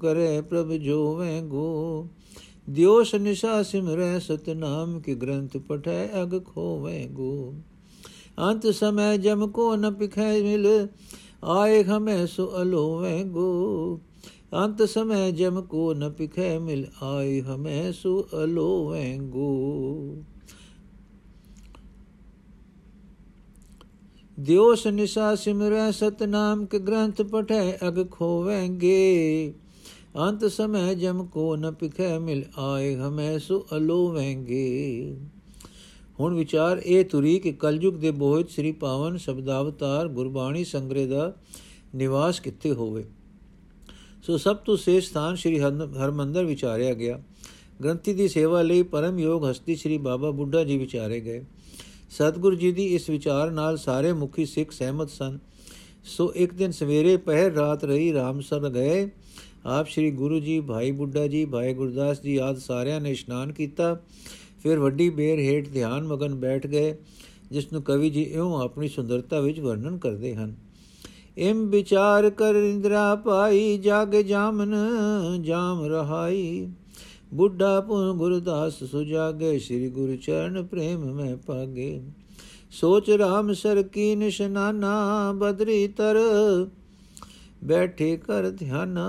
ਕਰੇ 0.00 0.40
ਪ੍ਰਭ 0.40 0.72
ਜੋਵੇਂ 0.72 1.42
ਗੋ 1.42 2.08
ਦਿਓਸ 2.70 3.14
ਨਿਸ਼ਾ 3.14 3.62
ਸਿਮਰੈ 3.62 4.18
ਸਤਨਾਮ 4.18 4.98
ਕੀ 5.00 5.14
ਗ੍ਰੰਥ 5.14 5.56
ਪਠੈ 5.56 6.08
ਅਗ 6.22 6.38
ਖੋਵੇਂ 6.44 7.06
ਗੋ 7.08 7.54
ਅੰਤ 8.40 8.66
ਸਮੈ 8.66 9.16
ਜਮ 9.16 9.46
ਕੋ 9.46 9.74
ਨ 9.76 9.90
ਪਿਖੈ 9.90 10.32
ਮਿਲ 10.42 10.66
ਆਏ 11.44 11.82
ਹਮੈ 11.82 12.24
ਸੋ 12.26 12.50
ਅਲੋਵੇਂ 12.62 13.24
ਗੋ 13.24 14.00
ਅੰਤ 14.54 14.82
ਸਮੈ 14.82 15.30
ਜਮ 15.30 15.60
ਕੋ 15.62 15.92
ਨ 15.94 16.10
ਪਿਖੈ 16.10 16.58
ਮਿਲ 16.58 16.84
ਆਏ 17.02 17.40
ਹਮੈ 17.40 17.90
ਸੋ 17.92 18.20
ਅਲੋਵੇਂ 18.34 19.18
ਗੋ 19.28 20.24
ਦਿਓਸ 24.38 24.86
ਨਿਸਾ 24.86 25.34
ਸਿਮਰੈ 25.34 25.90
ਸਤਨਾਮ 25.90 26.64
ਕੇ 26.66 26.78
ਗ੍ਰੰਥ 26.78 27.20
ਪਠੈ 27.22 27.72
ਅਗ 27.88 28.10
ਖੋਵੇਂਗੇ। 28.10 29.52
ਅੰਤ 30.18 30.44
ਸਮੈ 30.44 30.94
ਜਮ 30.94 31.24
ਕੋ 31.26 31.54
ਨ 31.56 31.70
ਪਿਖੈ 31.72 32.18
ਮਿਲ 32.18 32.42
ਆਏ, 32.58 32.94
ਹਮੈ 32.94 33.38
ਸੋ 33.38 33.66
ਅਲੋਵੇਂਗੇ। 33.76 35.16
ਹੁਣ 36.20 36.34
ਵਿਚਾਰ 36.34 36.80
ਇਹ 36.84 37.04
ਤੁਰੀ 37.04 37.38
ਕਿ 37.38 37.52
ਕਲਯੁਗ 37.52 37.94
ਦੇ 37.94 38.10
ਬੋਹਿਤ 38.10 38.50
ਸ੍ਰੀ 38.50 38.72
ਪਾਵਨ 38.72 39.16
ਸ਼ਬਦਾਵਤਾਰ 39.16 40.08
ਗੁਰਬਾਣੀ 40.08 40.64
ਸੰਗ੍ਰਹਿ 40.64 41.06
ਦਾ 41.06 41.32
ਨਿਵਾਸ 41.94 42.40
ਕਿੱਥੇ 42.40 42.72
ਹੋਵੇ। 42.72 43.04
ਸੋ 44.22 44.36
ਸਭ 44.36 44.56
ਤੋਂ 44.56 44.76
ਸੇਸ਼ 44.76 45.08
ਸਥਾਨ 45.08 45.34
ਸ੍ਰੀ 45.34 45.58
ਹਰਮੰਦਰ 45.60 46.44
ਵਿਚਾਰਿਆ 46.44 46.94
ਗਿਆ। 46.94 47.20
ਗ੍ਰੰਥੀ 47.82 48.12
ਦੀ 48.12 48.28
ਸੇਵਾ 48.28 48.62
ਲਈ 48.62 48.82
ਪਰਮ 48.82 49.18
ਯੋਗ 49.18 49.50
ਹਸਤੀ 49.50 49.76
ਸ੍ਰੀ 49.76 49.98
ਬਾਬਾ 49.98 50.30
ਬੁੱਢਾ 50.30 50.64
ਜੀ 50.64 50.78
ਵਿਚਾਰੇ 50.78 51.20
ਗਏ। 51.20 51.44
ਸਤਿਗੁਰੂ 52.14 52.56
ਜੀ 52.56 52.72
ਦੀ 52.72 52.84
ਇਸ 52.86 53.10
ਵਿਚਾਰ 53.10 53.50
ਨਾਲ 53.50 53.76
ਸਾਰੇ 53.76 54.12
ਮੁਖੀ 54.12 54.44
ਸਿੱਖ 54.46 54.70
ਸਹਿਮਤ 54.70 55.10
ਸਨ। 55.10 55.38
ਸੋ 56.04 56.32
ਇੱਕ 56.34 56.54
ਦਿਨ 56.54 56.70
ਸਵੇਰੇ 56.70 57.16
ਪਹਿਰ 57.16 57.52
ਰਾਤ 57.52 57.84
ਰਹੀ 57.84 58.12
ਰਾਮਸਰ 58.12 58.68
ਗਏ। 58.70 59.10
ਆਪ 59.66 59.88
ਸ੍ਰੀ 59.88 60.10
ਗੁਰੂ 60.10 60.38
ਜੀ, 60.40 60.60
ਭਾਈ 60.60 60.90
ਬੁੱਢਾ 60.90 61.26
ਜੀ, 61.26 61.44
ਭਾਈ 61.44 61.74
ਗੁਰਦਾਸ 61.74 62.22
ਜੀ 62.22 62.36
ਆਦ 62.36 62.58
ਸਾਰਿਆਂ 62.58 63.00
ਨੇ 63.00 63.10
ਇਸ਼ਨਾਨ 63.10 63.52
ਕੀਤਾ। 63.52 64.02
ਫਿਰ 64.62 64.78
ਵੱਡੀ 64.78 65.10
ਬੇਰ 65.10 65.38
ਹੇਠ 65.38 65.68
ਧਿਆਨ 65.68 66.06
ਮਗਨ 66.06 66.34
ਬੈਠ 66.34 66.66
ਗਏ, 66.66 66.96
ਜਿਸ 67.50 67.72
ਨੂੰ 67.72 67.82
ਕਵੀ 67.82 68.10
ਜੀ 68.10 68.22
ਇਉਂ 68.22 68.62
ਆਪਣੀ 68.62 68.88
ਸੁੰਦਰਤਾ 68.88 69.40
ਵਿੱਚ 69.40 69.60
ਵਰਣਨ 69.60 69.98
ਕਰਦੇ 69.98 70.34
ਹਨ। 70.34 70.54
ਇਮ 71.38 71.66
ਵਿਚਾਰ 71.66 72.30
ਕਰ 72.30 72.54
ਇੰਦਰਾ 72.54 73.14
ਪਾਈ 73.14 73.78
ਜਾਗ 73.78 74.16
ਜਾਮਨ, 74.16 74.74
ਜਾਮ 75.42 75.84
ਰਹਾਈ। 75.84 76.68
ਬੁੱਢਾ 77.34 77.80
ਪੁਨ 77.80 78.12
ਗੁਰਦਾਸ 78.12 78.82
ਸੁਜਾਗੇ 78.84 79.58
ਸ੍ਰੀ 79.58 79.88
ਗੁਰੂ 79.88 80.16
ਚਰਨ 80.16 80.62
ਪ੍ਰੇਮ 80.62 81.04
ਮੈਂ 81.12 81.36
ਪਾਗੇ 81.36 82.00
ਸੋਚ 82.72 83.10
ਰਾਮ 83.10 83.52
ਸਰ 83.52 83.82
ਕੀ 83.82 84.14
ਨਿਸ਼ਨਾਨਾ 84.14 85.32
ਬਦਰੀ 85.32 85.86
ਤਰ 85.88 86.16
ਬੈਠੇ 87.64 88.16
ਕਰ 88.16 88.50
ਧਿਆਨਾ 88.50 89.08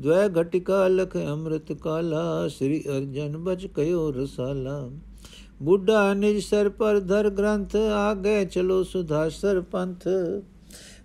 ਦ્વੈ 0.00 0.28
ਘਟਿਕਾ 0.40 0.86
ਲਖ 0.88 1.16
ਅੰਮ੍ਰਿਤ 1.16 1.72
ਕਾਲਾ 1.72 2.48
ਸ੍ਰੀ 2.48 2.82
ਅਰਜਨ 2.88 3.36
ਬਚ 3.36 3.66
ਕਯੋ 3.66 4.10
ਰਸਾਲਾ 4.12 4.78
ਬੁੱਢਾ 5.62 6.12
ਨਿਜ 6.14 6.38
ਸਰ 6.44 6.68
ਪਰ 6.68 7.00
ਧਰ 7.00 7.28
ਗ੍ਰੰਥ 7.30 7.76
ਆਗੇ 7.76 8.44
ਚਲੋ 8.44 8.82
ਸੁਧਾਸਰ 8.84 9.60
ਪੰਥ 9.60 10.08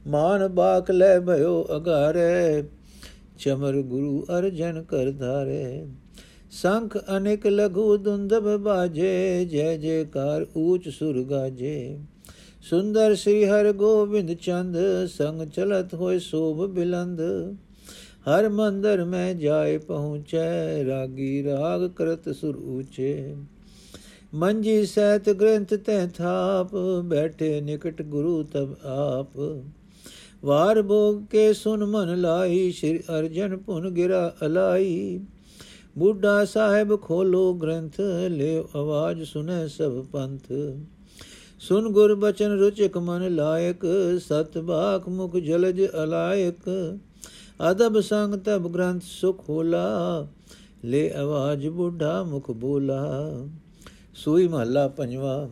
ਮਾਨ 0.07 0.47
ਬਾਕ 0.47 0.91
ਲੈ 0.91 1.19
ਭਇਓ 1.19 1.65
ਅਗਾਰੇ 1.75 2.63
ਚਮਰ 3.37 3.81
ਗੁਰੂ 3.81 4.25
ਅਰਜਨ 4.29 4.81
ਕਰ 4.83 5.11
ਧਾਰੇ 5.11 5.85
ਸੰਖ 6.61 6.97
ਅਨੇਕ 7.17 7.47
ਲਘੂ 7.47 7.97
ਦੁੰਦਬ 7.97 8.57
ਬਾਜੇ, 8.57 9.45
ਜੈ 9.45 9.77
ਜੈਕਾਰ 9.77 10.45
ਊਚ 10.57 10.89
ਸੁਰ 10.89 11.23
ਗਾਜੇ। 11.23 11.99
ਸੁੰਦਰ 12.69 13.15
ਸ੍ਰੀ 13.15 13.45
ਹਰ 13.45 13.71
ਗੋਬਿੰਦ 13.73 14.33
ਚੰਦ, 14.33 14.77
ਸੰਗ 15.13 15.41
ਚਲਤ 15.41 15.93
ਹੋਏ 15.93 16.19
ਸੋਭ 16.19 16.65
ਬਿਲੰਦ। 16.65 17.21
ਹਰ 18.27 18.49
ਮੰਦਰ 18.49 19.03
ਮੈਂ 19.03 19.33
ਜਾਏ 19.33 19.77
ਪਹੁੰਚੈ, 19.77 20.85
ਰਾਗੀ 20.85 21.43
ਰਾਗ 21.43 21.87
ਕਰਤ 21.87 22.29
ਸੁਰ 22.29 22.55
ਊਚੇ। 22.55 23.35
ਮੰਜੀ 24.33 24.85
ਸਹਿਤ 24.85 25.29
ਗ੍ਰੰਥ 25.29 25.73
ਤੈ 25.73 26.07
ਥਾਪ, 26.07 26.75
ਬੈਠੇ 27.03 27.61
ਨਿਕਟ 27.61 28.01
ਗੁਰੂ 28.01 28.43
ਤਬ 28.43 28.75
ਆਪ। 28.85 29.61
ਵਾਰ 30.45 30.81
ਭੋਗ 30.81 31.23
ਕੇ 31.31 31.53
ਸੁਨ 31.53 31.85
ਮਨ 31.85 32.21
ਲਾਈ 32.21 32.71
ਸ਼੍ਰੀ 32.71 32.99
ਅਰਜਨ 33.19 33.57
ਪੁਨ 33.57 33.89
ਗਿਰਾ 33.89 34.35
ਅਲਾਈ 34.45 35.19
ਬੁੱਢਾ 35.95 36.43
ਸਾਹਿਬ 36.45 36.95
ਖੋਲੋ 37.01 37.53
ਗ੍ਰੰਥ 37.53 37.99
ਲੈ 38.29 38.57
ਆਵਾਜ਼ 38.75 39.23
ਸੁਨੇ 39.23 39.67
ਸਭ 39.67 40.03
ਪੰਥ 40.11 40.51
ਸੁਨ 41.61 41.91
ਗੁਰ 41.91 42.13
ਬਚਨ 42.15 42.57
ਰੁਚਿਕ 42.59 42.97
ਮਨ 42.97 43.27
ਲਾਇਕ 43.35 43.85
ਸਤ 44.19 44.57
ਬਾਖ 44.57 45.07
ਮੁਖ 45.09 45.37
ਜਲਜ 45.37 45.81
ਅਲਾਇਕ 46.03 46.69
ਅਦਬ 47.71 47.99
ਸੰਗ 47.99 48.33
ਤਬ 48.35 48.67
ਗ੍ਰੰਥ 48.73 49.03
ਸੁਖ 49.03 49.49
ਹੋਲਾ 49.49 49.85
ਲੈ 50.85 51.09
ਆਵਾਜ਼ 51.17 51.67
ਬੁੱਢਾ 51.67 52.21
ਮੁਖ 52.23 52.51
ਬੋਲਾ 52.51 53.03
ਸੂਈ 54.15 54.47
ਮਹੱਲਾ 54.47 54.87
ਪੰਜਵਾ 54.87 55.47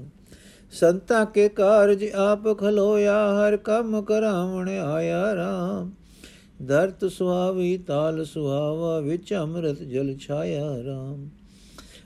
ਸੰਤਾ 0.74 1.24
ਕੇ 1.25 1.48
ਕਾਰਜ 1.50 2.05
ਆਪ 2.15 2.48
ਖਲੋਇਆ 2.60 3.15
ਹਰ 3.36 3.57
ਕੰਮ 3.57 4.01
ਕਰਾਵਣ 4.01 4.69
ਆਇਆ 4.69 5.24
ਰਾਮ 5.36 5.89
ਧਰਤ 6.68 7.06
ਸੁਹਾਵੀ 7.06 7.77
ਤਾਲ 7.77 8.25
ਸੁਹਾਵਾ 8.25 9.00
ਵਿੱਚ 9.00 9.34
ਅੰਮ੍ਰਿਤ 9.34 9.84
ਜਲ 9.84 10.18
ਛਾਇਆ 10.18 10.84
ਰਾਮ। 10.86 11.30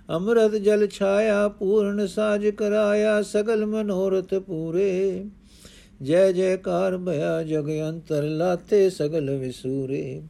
ਅੰਮ੍ਰਿਤ 0.09 0.51
ਜਲ 0.51 0.87
ਛਾਇਆ, 0.87 1.47
ਪੂਰਨ 1.47 2.07
ਸਾਜ 2.07 2.47
ਕਰਾਇਆ, 2.47 3.21
ਸਗਲ 3.21 3.65
ਮਨੋਰਥ 3.65 4.33
ਪੂਰੇ। 4.33 5.25
ਜੈ 6.01 6.31
ਜੈਕਾਰ 6.31 6.97
ਭਇਆ 6.97 7.43
ਜਗ 7.43 7.69
ਅੰਤਰ 7.89 8.23
ਲਾਤੇ, 8.23 8.89
ਸਗਲ 8.89 9.37
ਵਿਸੂਰੇ। 9.37 10.21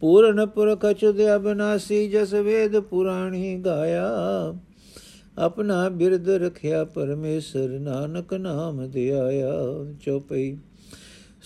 ਪੂਰਨ 0.00 0.46
ਪੁਰਖ 0.46 0.92
ਚੁਦ 0.92 1.16
ਅਬਨਾਸੀ, 1.36 2.08
ਜਸ 2.08 2.34
ਵੇਦ 2.34 2.78
ਪੁਰਾਣੀ 2.78 3.56
ਗਾਇਆ। 3.56 4.10
ਆਪਣਾ 5.38 5.88
ਬਿਰਦ 5.88 6.28
ਰਖਿਆ 6.28 6.84
ਪਰਮੇਸ਼ਰ, 6.84 7.68
ਨਾਨਕ 7.68 8.34
ਨਾਮ 8.34 8.90
ਧਿਆਇਆ 8.90 9.52
ਚੋਪਈ 10.00 10.56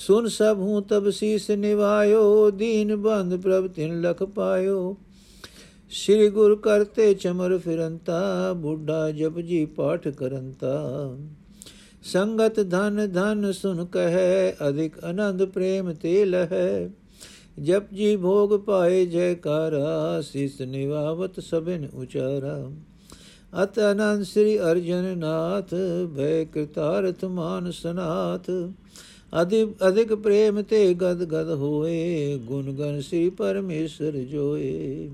ਸੁਨ 0.06 0.28
ਸਭ 0.28 0.58
ਹੂੰ 0.58 0.82
ਤਬ 0.82 1.10
ਸੀਸ 1.10 1.50
ਨਿਵਾਇਓ, 1.50 2.50
ਦੀਨ 2.50 2.96
ਬੰਦ 2.96 3.36
ਪ੍ਰਭ 3.36 3.66
ਤਿਨ 3.66 4.00
ਲਖ 4.00 4.22
ਪਾਇਓ। 4.22 4.96
ਸ੍ਰੀ 5.90 6.28
ਗੁਰ 6.28 6.56
ਕਰਤੇ 6.56 7.14
ਚਮਰ 7.14 7.58
ਫਿਰੰਤਾ, 7.58 8.52
ਬੁੱਢਾ 8.52 9.10
ਜਪਜੀ 9.10 9.66
ਪਾਠ 9.66 10.08
ਕਰੰਤਾ। 10.08 11.16
ਸੰਗਤ 12.02 12.60
ਧਨ 12.60 13.12
ਧਨ 13.12 13.52
ਸੁਨ 13.52 13.84
ਕਹੈ, 13.84 14.56
ਅਧਿਕ 14.68 15.04
ਆਨੰਦ 15.04 15.44
ਪ੍ਰੇਮ 15.44 15.92
ਤੇ 15.92 16.24
ਲਹੈ। 16.24 16.90
ਜਪ 17.62 17.94
ਜੀ 17.94 18.16
ਭੋਗ 18.16 18.60
ਪਾਏ 18.60 19.06
ਜੈਕਾਰਾ, 19.06 20.20
ਸਿਸ 20.20 20.60
ਨਿਵਾਵਤ 20.60 21.40
ਸਭਨ 21.40 21.88
ਉਚਾਰਾ। 21.94 22.70
ਅਤ 23.62 23.78
ਅਨੰਦ 23.92 24.22
ਸ੍ਰੀ 24.22 24.58
ਅਰਜਨ 24.60 25.18
ਨਾਥ, 25.18 25.74
ਭੈ 26.16 26.44
ਕਰਤਾਰਥ 26.44 27.24
ਮਾਨ 27.24 27.70
ਸਨਾਥ। 27.70 28.50
ਅਧਿਕ 29.32 29.74
ਅਧਿਕ 29.88 30.14
ਪ੍ਰੇਮ 30.14 30.62
ਤੇ 30.62 30.94
ਗਦ 30.94 31.24
ਗਦ 31.24 31.50
ਹੋਏ, 31.50 32.38
ਗੁਣ 32.38 32.72
ਗਨ 32.72 33.00
ਸ੍ਰੀ 33.00 33.30
ਪਰਮੇਸ਼ਰ 33.30 34.16
ਜੋਏ। 34.24 35.10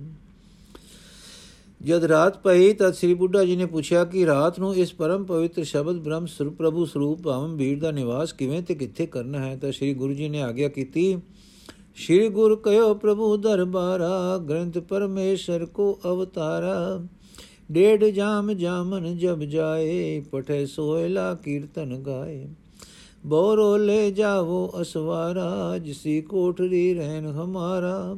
ਜਦ 1.85 2.05
ਰਾਤ 2.05 2.43
ਪਈ 2.43 2.73
ਤਦ 2.73 2.95
ਸ੍ਰੀ 2.95 3.15
ਬੁੱਢਾ 3.15 3.45
ਜੀ 3.45 3.57
ਨੇ 3.57 3.67
ਪੁੱਛਿਆ 3.67 4.05
ਕਿ 4.05 4.27
ਰਾਤ 4.27 4.59
ਨੂੰ 4.59 4.75
ਇਸ 4.77 4.93
ਪਰਮ 4.95 5.25
ਪਵਿੱਤਰ 5.25 5.65
ਸ਼ਬਦ 5.65 5.97
ਬ੍ਰਹਮ 5.97 6.27
ਸਰੂਪ, 6.27 6.55
ਪ੍ਰਭੂ 6.55 6.85
ਸਰੂਪ 6.85 7.23
ਭਾਵਮ 7.23 7.57
ਬੀੜ 7.57 7.79
ਦਾ 7.81 7.91
ਨਿਵਾਸ 7.91 8.33
ਕਿਵੇਂ 8.33 8.63
ਤੇ 8.63 8.75
ਕਿੱਥੇ 8.75 9.07
ਕਰਨਾ 9.07 9.39
ਹੈ? 9.39 9.57
ਤਾਂ 9.57 9.73
ਸ੍ਰੀ 9.73 9.95
ਗੁਰੂ 9.95 10.15
ਜੀ 10.15 10.29
ਨੇ 10.29 10.43
ਆਗਿਆ 10.43 10.69
ਕੀਤੀ, 10.69 11.17
ਸ੍ਰੀ 11.97 12.29
ਗੁਰ 12.29 12.57
ਕਯੋ 12.57 12.95
ਪ੍ਰਭੂ 12.95 13.37
ਦਰਬਾਰਾ, 13.37 14.39
ਗ੍ਰੰਥ 14.39 14.79
ਪਰਮੇਸ਼ਰ 14.79 15.67
ਕੋ 15.67 15.99
ਅਵਤਾਰਾ। 16.07 17.05
ਡੇਢ 17.73 18.05
ਜਾਮ 18.05 18.53
ਜਾਮਨ 18.53 19.17
ਜਬ 19.19 19.43
ਜਾਏ, 19.43 20.21
ਪਠੇ 20.21 20.67
ਸੋਇਲਾ 20.67 21.35
ਕੀਰਤਨ 21.35 21.97
ਗਾਏ। 21.97 22.47
ਬੋਰੋ 23.27 23.77
ਲੈ 23.77 24.11
ਜਾਵੋ 24.11 24.73
ਅਸਵਾਰਾ, 24.81 25.79
ਜਿਸੀ 25.79 26.21
ਕੋਠਰੀ 26.21 26.95
ਰਹਿਨ 26.95 27.27
ਹਮਾਰਾ। 27.27 28.17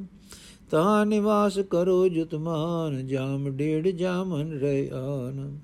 ਤਾ 0.70 1.04
ਨਿਵਾਸ 1.04 1.58
ਕਰੋ 1.58 2.08
ਜੁਤਮਾਨ 2.08 3.06
ਜਾਮ 3.06 3.48
ਡੇਢ 3.48 3.88
ਜਾਮਨ 3.88 4.58
ਰਹਿ 4.58 4.90
ਆਨ। 4.90 5.58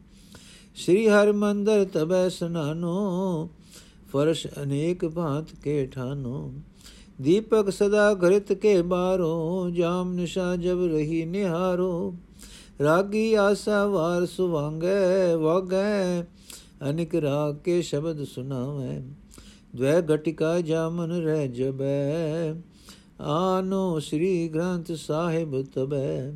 ਸ੍ਰੀ 0.77 1.09
ਹਰ 1.09 1.33
ਮੰਦਰ 1.33 1.85
ਤਬੈ 1.85 2.29
ਸਨਾਨੋ, 2.29 3.49
ਫਰਸ਼ 4.13 4.47
ਅਨੇਕ 4.63 5.07
ਭਾਂਤ 5.07 5.47
ਕੇ 5.63 5.87
ਠਾਨੋ। 5.87 6.53
ਦੀਪਕ 7.21 7.71
ਸਦਾ 7.71 8.15
ਘਰਿਤ 8.15 8.53
ਕੇ 8.53 8.83
ਬਾਰੋ, 8.83 9.71
ਜਾਮ 9.71 10.13
ਨਿਸ਼ਾ 10.13 10.57
ਜਬ 10.57 10.85
ਰਹੀ 10.85 11.25
ਨਿਹਾਰੋ। 11.25 12.15
ਰਾਗੀ 12.83 13.35
ਆਸਾ 13.35 13.87
ਵਾਰ 13.87 14.27
ਸੁਵਾਂਗੇ, 14.27 15.35
ਵਾਗੈ, 15.35 16.23
ਅਨਿਕ 16.91 17.15
ਰਾਗ 17.15 17.57
ਕੇ 17.57 17.83
ਸ਼ਬਦ 17.83 18.25
ਸੁਨਾਵੇ। 18.25 19.03
ਦ્વੈ 19.75 20.01
ਘਟਿਕਾ 20.03 20.61
ਜਾਮਨ 20.61 21.13
ਰਹਿ 21.13 21.49
ਜਬੈ 21.49 22.55
ਆਨੋ 23.21 23.99
ਸ੍ਰੀ 24.01 24.49
ਗ੍ਰੰਥ 24.49 24.93
ਸਾਹਿਬ 24.93 25.63
ਤਬੈ 25.75 26.33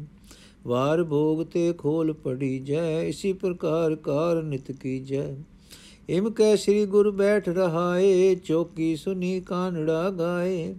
ਵਾਰ 0.66 1.02
ਭੋਗ 1.04 1.42
ਤੇ 1.45 1.73
ਖੋਲ 1.73 2.12
ਪੜੀ 2.12 2.59
ਜੈ 2.59 3.02
ਇਸੀ 3.02 3.33
ਪ੍ਰਕਾਰ 3.33 3.95
ਕਾਰ 3.97 4.42
ਨਿਤ 4.42 4.73
ਕੀ 4.73 4.99
ਜੈ 5.00 5.37
ਇਮ 6.09 6.30
ਕੈ 6.30 6.54
ਸ੍ਰੀ 6.57 6.85
ਗੁਰ 6.87 7.11
ਬੈਠ 7.11 7.49
ਰਹਾਏ 7.49 8.35
ਚੌਕੀ 8.35 8.95
ਸੁਨੀ 8.97 9.40
ਕਾਨੜਾ 9.40 10.11
ਗਾਏ 10.11 10.75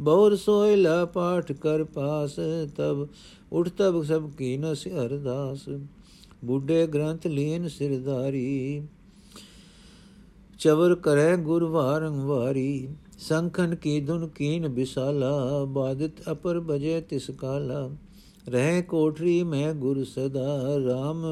ਬੌਰ 0.00 0.36
ਸੋਇਲਾ 0.36 1.04
ਪਾਠ 1.04 1.52
ਕਰ 1.52 1.84
ਪਾਸ 1.84 2.36
ਤਬ 2.76 3.06
ਉਠ 3.52 3.68
ਤਬ 3.68 4.02
ਸਭ 4.02 4.30
ਕੀਨਸ 4.38 4.86
ਅਰਦਾਸ 4.88 5.68
ਬੁੱਢੇ 6.44 6.86
ਗ੍ਰੰਥ 6.86 7.26
ਲੀਨ 7.26 7.68
ਸਿਰਧਾਰੀ 7.68 8.82
ਚਵਰ 10.58 10.94
ਕਰੈ 10.94 11.36
ਗੁਰ 11.36 11.64
ਵਾਰੰ 11.64 12.24
ਵਾਰੀ, 12.24 12.88
ਸੰਖਨ 13.18 13.74
ਕੀ 13.74 14.00
ਦੁਨ 14.00 14.26
ਕੀਨ 14.28 14.68
ਬਿਸਾਲਾ, 14.68 15.64
ਬਾਦਿਤ 15.64 16.12
ਅਪਰ 16.30 16.60
ਬਜੇ 16.60 17.00
ਤਿਸ 17.00 17.30
ਕਾਲਾ। 17.30 17.90
ਰਹਿ 18.48 18.82
ਕੋਠਰੀ 18.82 19.42
ਮੈਂ 19.42 19.74
ਗੁਰ 19.74 20.04
ਸਦਾ 20.04 20.76
RAM 20.76 21.24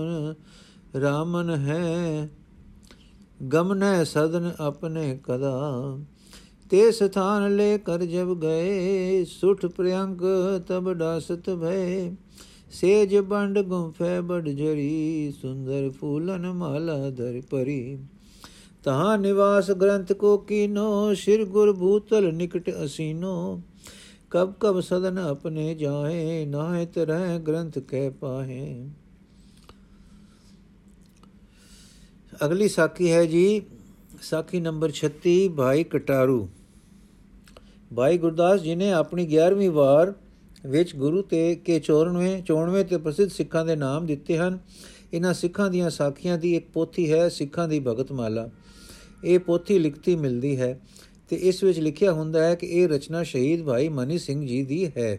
ਰਾਮਨ 1.01 1.51
ਹੈ 1.51 2.29
ਗਮਨੈ 3.53 4.05
ਸਦਨ 4.05 4.53
ਆਪਣੇ 4.61 5.19
ਕਦਾ। 5.25 5.99
ਤੇ 6.71 6.91
ਸਥਾਨ 6.93 7.57
ਲੈ 7.57 7.77
ਕਰ 7.77 8.05
ਜਬ 8.05 8.41
ਗਏ, 8.41 9.25
ਸੁਠ 9.25 9.67
ਪ੍ਰਿਯੰਕ 9.67 10.23
ਤਬ 10.69 10.93
ਡਾਸਤ 10.93 11.51
ਭੈ 11.51 12.11
ਸੇਜ 12.71 13.17
ਬੰਡ 13.17 13.59
ਗੁੰਫੈ 13.59 14.21
ਬੜ 14.21 14.49
ਜਰੀ, 14.49 15.33
ਸੁੰਦਰ 15.43 15.91
ਫੂਲਨ 15.91 16.53
ਮਾਲਾ 16.53 17.11
ਧਰ 17.11 17.41
ਪਰੀ 17.51 17.99
ਤਹਾਂ 18.85 19.19
ਨਿਵਾਸ 19.19 19.71
ਗ੍ਰੰਥ 19.71 20.13
ਕੋ 20.13 20.39
ਕੀਨੋ, 20.39 21.15
ਸਿਰ 21.15 21.45
ਗੁਰ 21.45 21.73
ਭੂਤਲ 21.73 22.35
ਨਿਕਟ 22.35 22.71
ਅਸੀਨੋ। 22.85 23.61
ਕਬ 24.31 24.53
ਕਬ 24.61 24.81
ਸਦਨ 24.81 25.19
ਆਪਣੇ 25.19 25.75
ਜਾਏ 25.75 26.47
ਨਾਹਿ 26.47 26.87
ਤਰਹਿ 26.87 27.39
ਗ੍ਰੰਥ 27.39 27.79
ਕਹਿ 27.79 28.11
ਪਾਹੇ। 28.11 28.89
ਅਗਲੀ 32.45 32.69
ਸਾਖੀ 32.69 33.13
ਹੈ 33.13 33.25
ਜੀ, 33.25 33.63
ਸਾਖੀ 34.23 34.61
ਨੰਬਰ 34.61 34.93
36 34.93 35.49
ਭਾਈ 35.49 35.85
ਕਟਾਰੂ। 35.85 36.49
ਭਾਈ 37.97 38.19
ਗੁਰਦਾਸ 38.19 38.61
ਜੀ 38.61 38.75
ਨੇ 38.75 38.93
ਆਪਣੀ 38.93 39.27
11ਵੀਂ 39.27 39.71
ਵਾਰ 39.71 40.15
ਵਿੱਚ 40.67 40.97
ਗੁਰੂ 40.97 41.23
ਤੇ 41.23 41.55
ਕੇ 41.55 41.81
94 41.81 42.43
94 42.43 42.83
ਤੇ 42.83 42.97
ਪ੍ਰਸਿੱਧ 42.97 43.31
ਸਿੱਖਾਂ 43.31 43.65
ਦੇ 43.65 43.77
ਨਾਮ 43.77 44.07
ਦਿੱਤੇ 44.07 44.39
ਹਨ। 44.39 44.59
ਇਹਨਾਂ 45.13 45.35
ਸਿੱਖਾਂ 45.35 45.71
ਦੀਆਂ 45.71 45.91
ਸਾਖੀਆਂ 45.91 46.39
ਦੀ 46.39 46.57
ਇੱਕ 46.57 46.71
ਪੋਥੀ 46.73 47.13
ਹੈ 47.13 47.29
ਸਿੱਖਾਂ 47.29 47.69
ਦੀ 47.69 47.81
ਭਗਤ 47.81 48.13
ਮਾਲਾ 48.13 48.51
ਇਹ 49.25 49.39
ਪੋਥੀ 49.39 49.79
ਲਿਖਤੀ 49.79 50.17
ਮਿਲਦੀ 50.17 50.57
ਹੈ 50.57 50.81
ਤੇ 51.29 51.37
ਇਸ 51.37 51.63
ਵਿੱਚ 51.65 51.79
ਲਿਖਿਆ 51.79 52.13
ਹੁੰਦਾ 52.13 52.45
ਹੈ 52.45 52.55
ਕਿ 52.55 52.67
ਇਹ 52.67 52.89
ਰਚਨਾ 52.89 53.23
ਸ਼ਹੀਦ 53.23 53.65
ਭਾਈ 53.65 53.89
ਮਨੀ 53.89 54.19
ਸਿੰਘ 54.19 54.47
ਜੀ 54.47 54.63
ਦੀ 54.65 54.87
ਹੈ। 54.97 55.19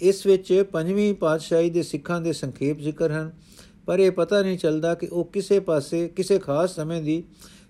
ਇਸ 0.00 0.26
ਵਿੱਚ 0.26 0.64
ਪੰਜਵੀਂ 0.72 1.14
ਪਾਤਸ਼ਾਹੀ 1.14 1.70
ਦੇ 1.70 1.82
ਸਿੱਖਾਂ 1.82 2.20
ਦੇ 2.20 2.32
ਸੰਖੇਪ 2.32 2.78
ਜ਼ਿਕਰ 2.78 3.12
ਹਨ, 3.12 3.30
ਪਰ 3.86 3.98
ਇਹ 3.98 4.10
ਪਤਾ 4.10 4.42
ਨਹੀਂ 4.42 4.58
ਚੱਲਦਾ 4.58 4.94
ਕਿ 4.94 5.06
ਉਹ 5.06 5.24
ਕਿਸੇ 5.24 5.60
ਪਾਸੇ, 5.60 6.08
ਕਿਸੇ 6.08 6.38
ਖਾਸ 6.38 6.74
ਸਮੇਂ 6.74 7.02
ਦੀ 7.02 7.22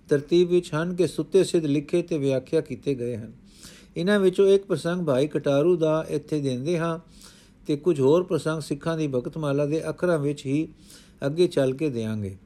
ਤਰਤੀਬ 0.09 0.49
ਵਿੱਚ 0.49 0.73
ਹਨ 0.73 0.95
ਕਿ 0.95 1.07
ਸੁੱਤੇ 1.07 1.43
ਸਿੱਧ 1.43 1.65
ਲਿਖੇ 1.65 2.01
ਤੇ 2.01 2.17
ਵਿਆਖਿਆ 2.17 2.61
ਕੀਤੇ 2.61 2.95
ਗਏ 2.95 3.15
ਹਨ। 3.17 3.31
ਇਹਨਾਂ 3.97 4.19
ਵਿੱਚੋਂ 4.19 4.47
ਇੱਕ 4.47 4.65
ਪ੍ਰਸੰਗ 4.65 5.05
ਭਾਈ 5.05 5.27
ਕਟਾਰੂ 5.27 5.75
ਦਾ 5.77 6.05
ਇੱਥੇ 6.09 6.39
ਦਿੰਦੇ 6.41 6.77
ਹਾਂ 6.77 6.99
ਤੇ 7.67 7.75
ਕੁਝ 7.75 7.99
ਹੋਰ 7.99 8.23
ਪ੍ਰਸੰਗ 8.23 8.61
ਸਿੱਖਾਂ 8.61 8.97
ਦੀ 8.97 9.07
ਭਗਤਮਾਲਾ 9.07 9.65
ਦੇ 9.65 9.89
ਅੱਖਰਾਂ 9.89 10.19
ਵਿੱਚ 10.19 10.45
ਹੀ 10.45 10.67
ਅੱਗੇ 11.25 11.47
ਚੱਲ 11.47 11.73
ਕੇ 11.73 11.89
ਦੇਾਂਗੇ 11.89 12.37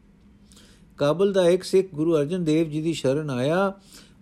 ਕਾਬਲ 0.98 1.34
ਦਾ 1.34 1.48
ਇੱਕ 1.50 1.64
ਸਿੱਖ 1.64 1.88
ਗੁਰੂ 1.96 2.16
ਅਰਜਨ 2.18 2.44
ਦੇਵ 2.44 2.70
ਜੀ 2.70 2.82
ਦੀ 2.82 2.94
ਸ਼ਰਨ 2.94 3.30
ਆਇਆ, 3.30 3.74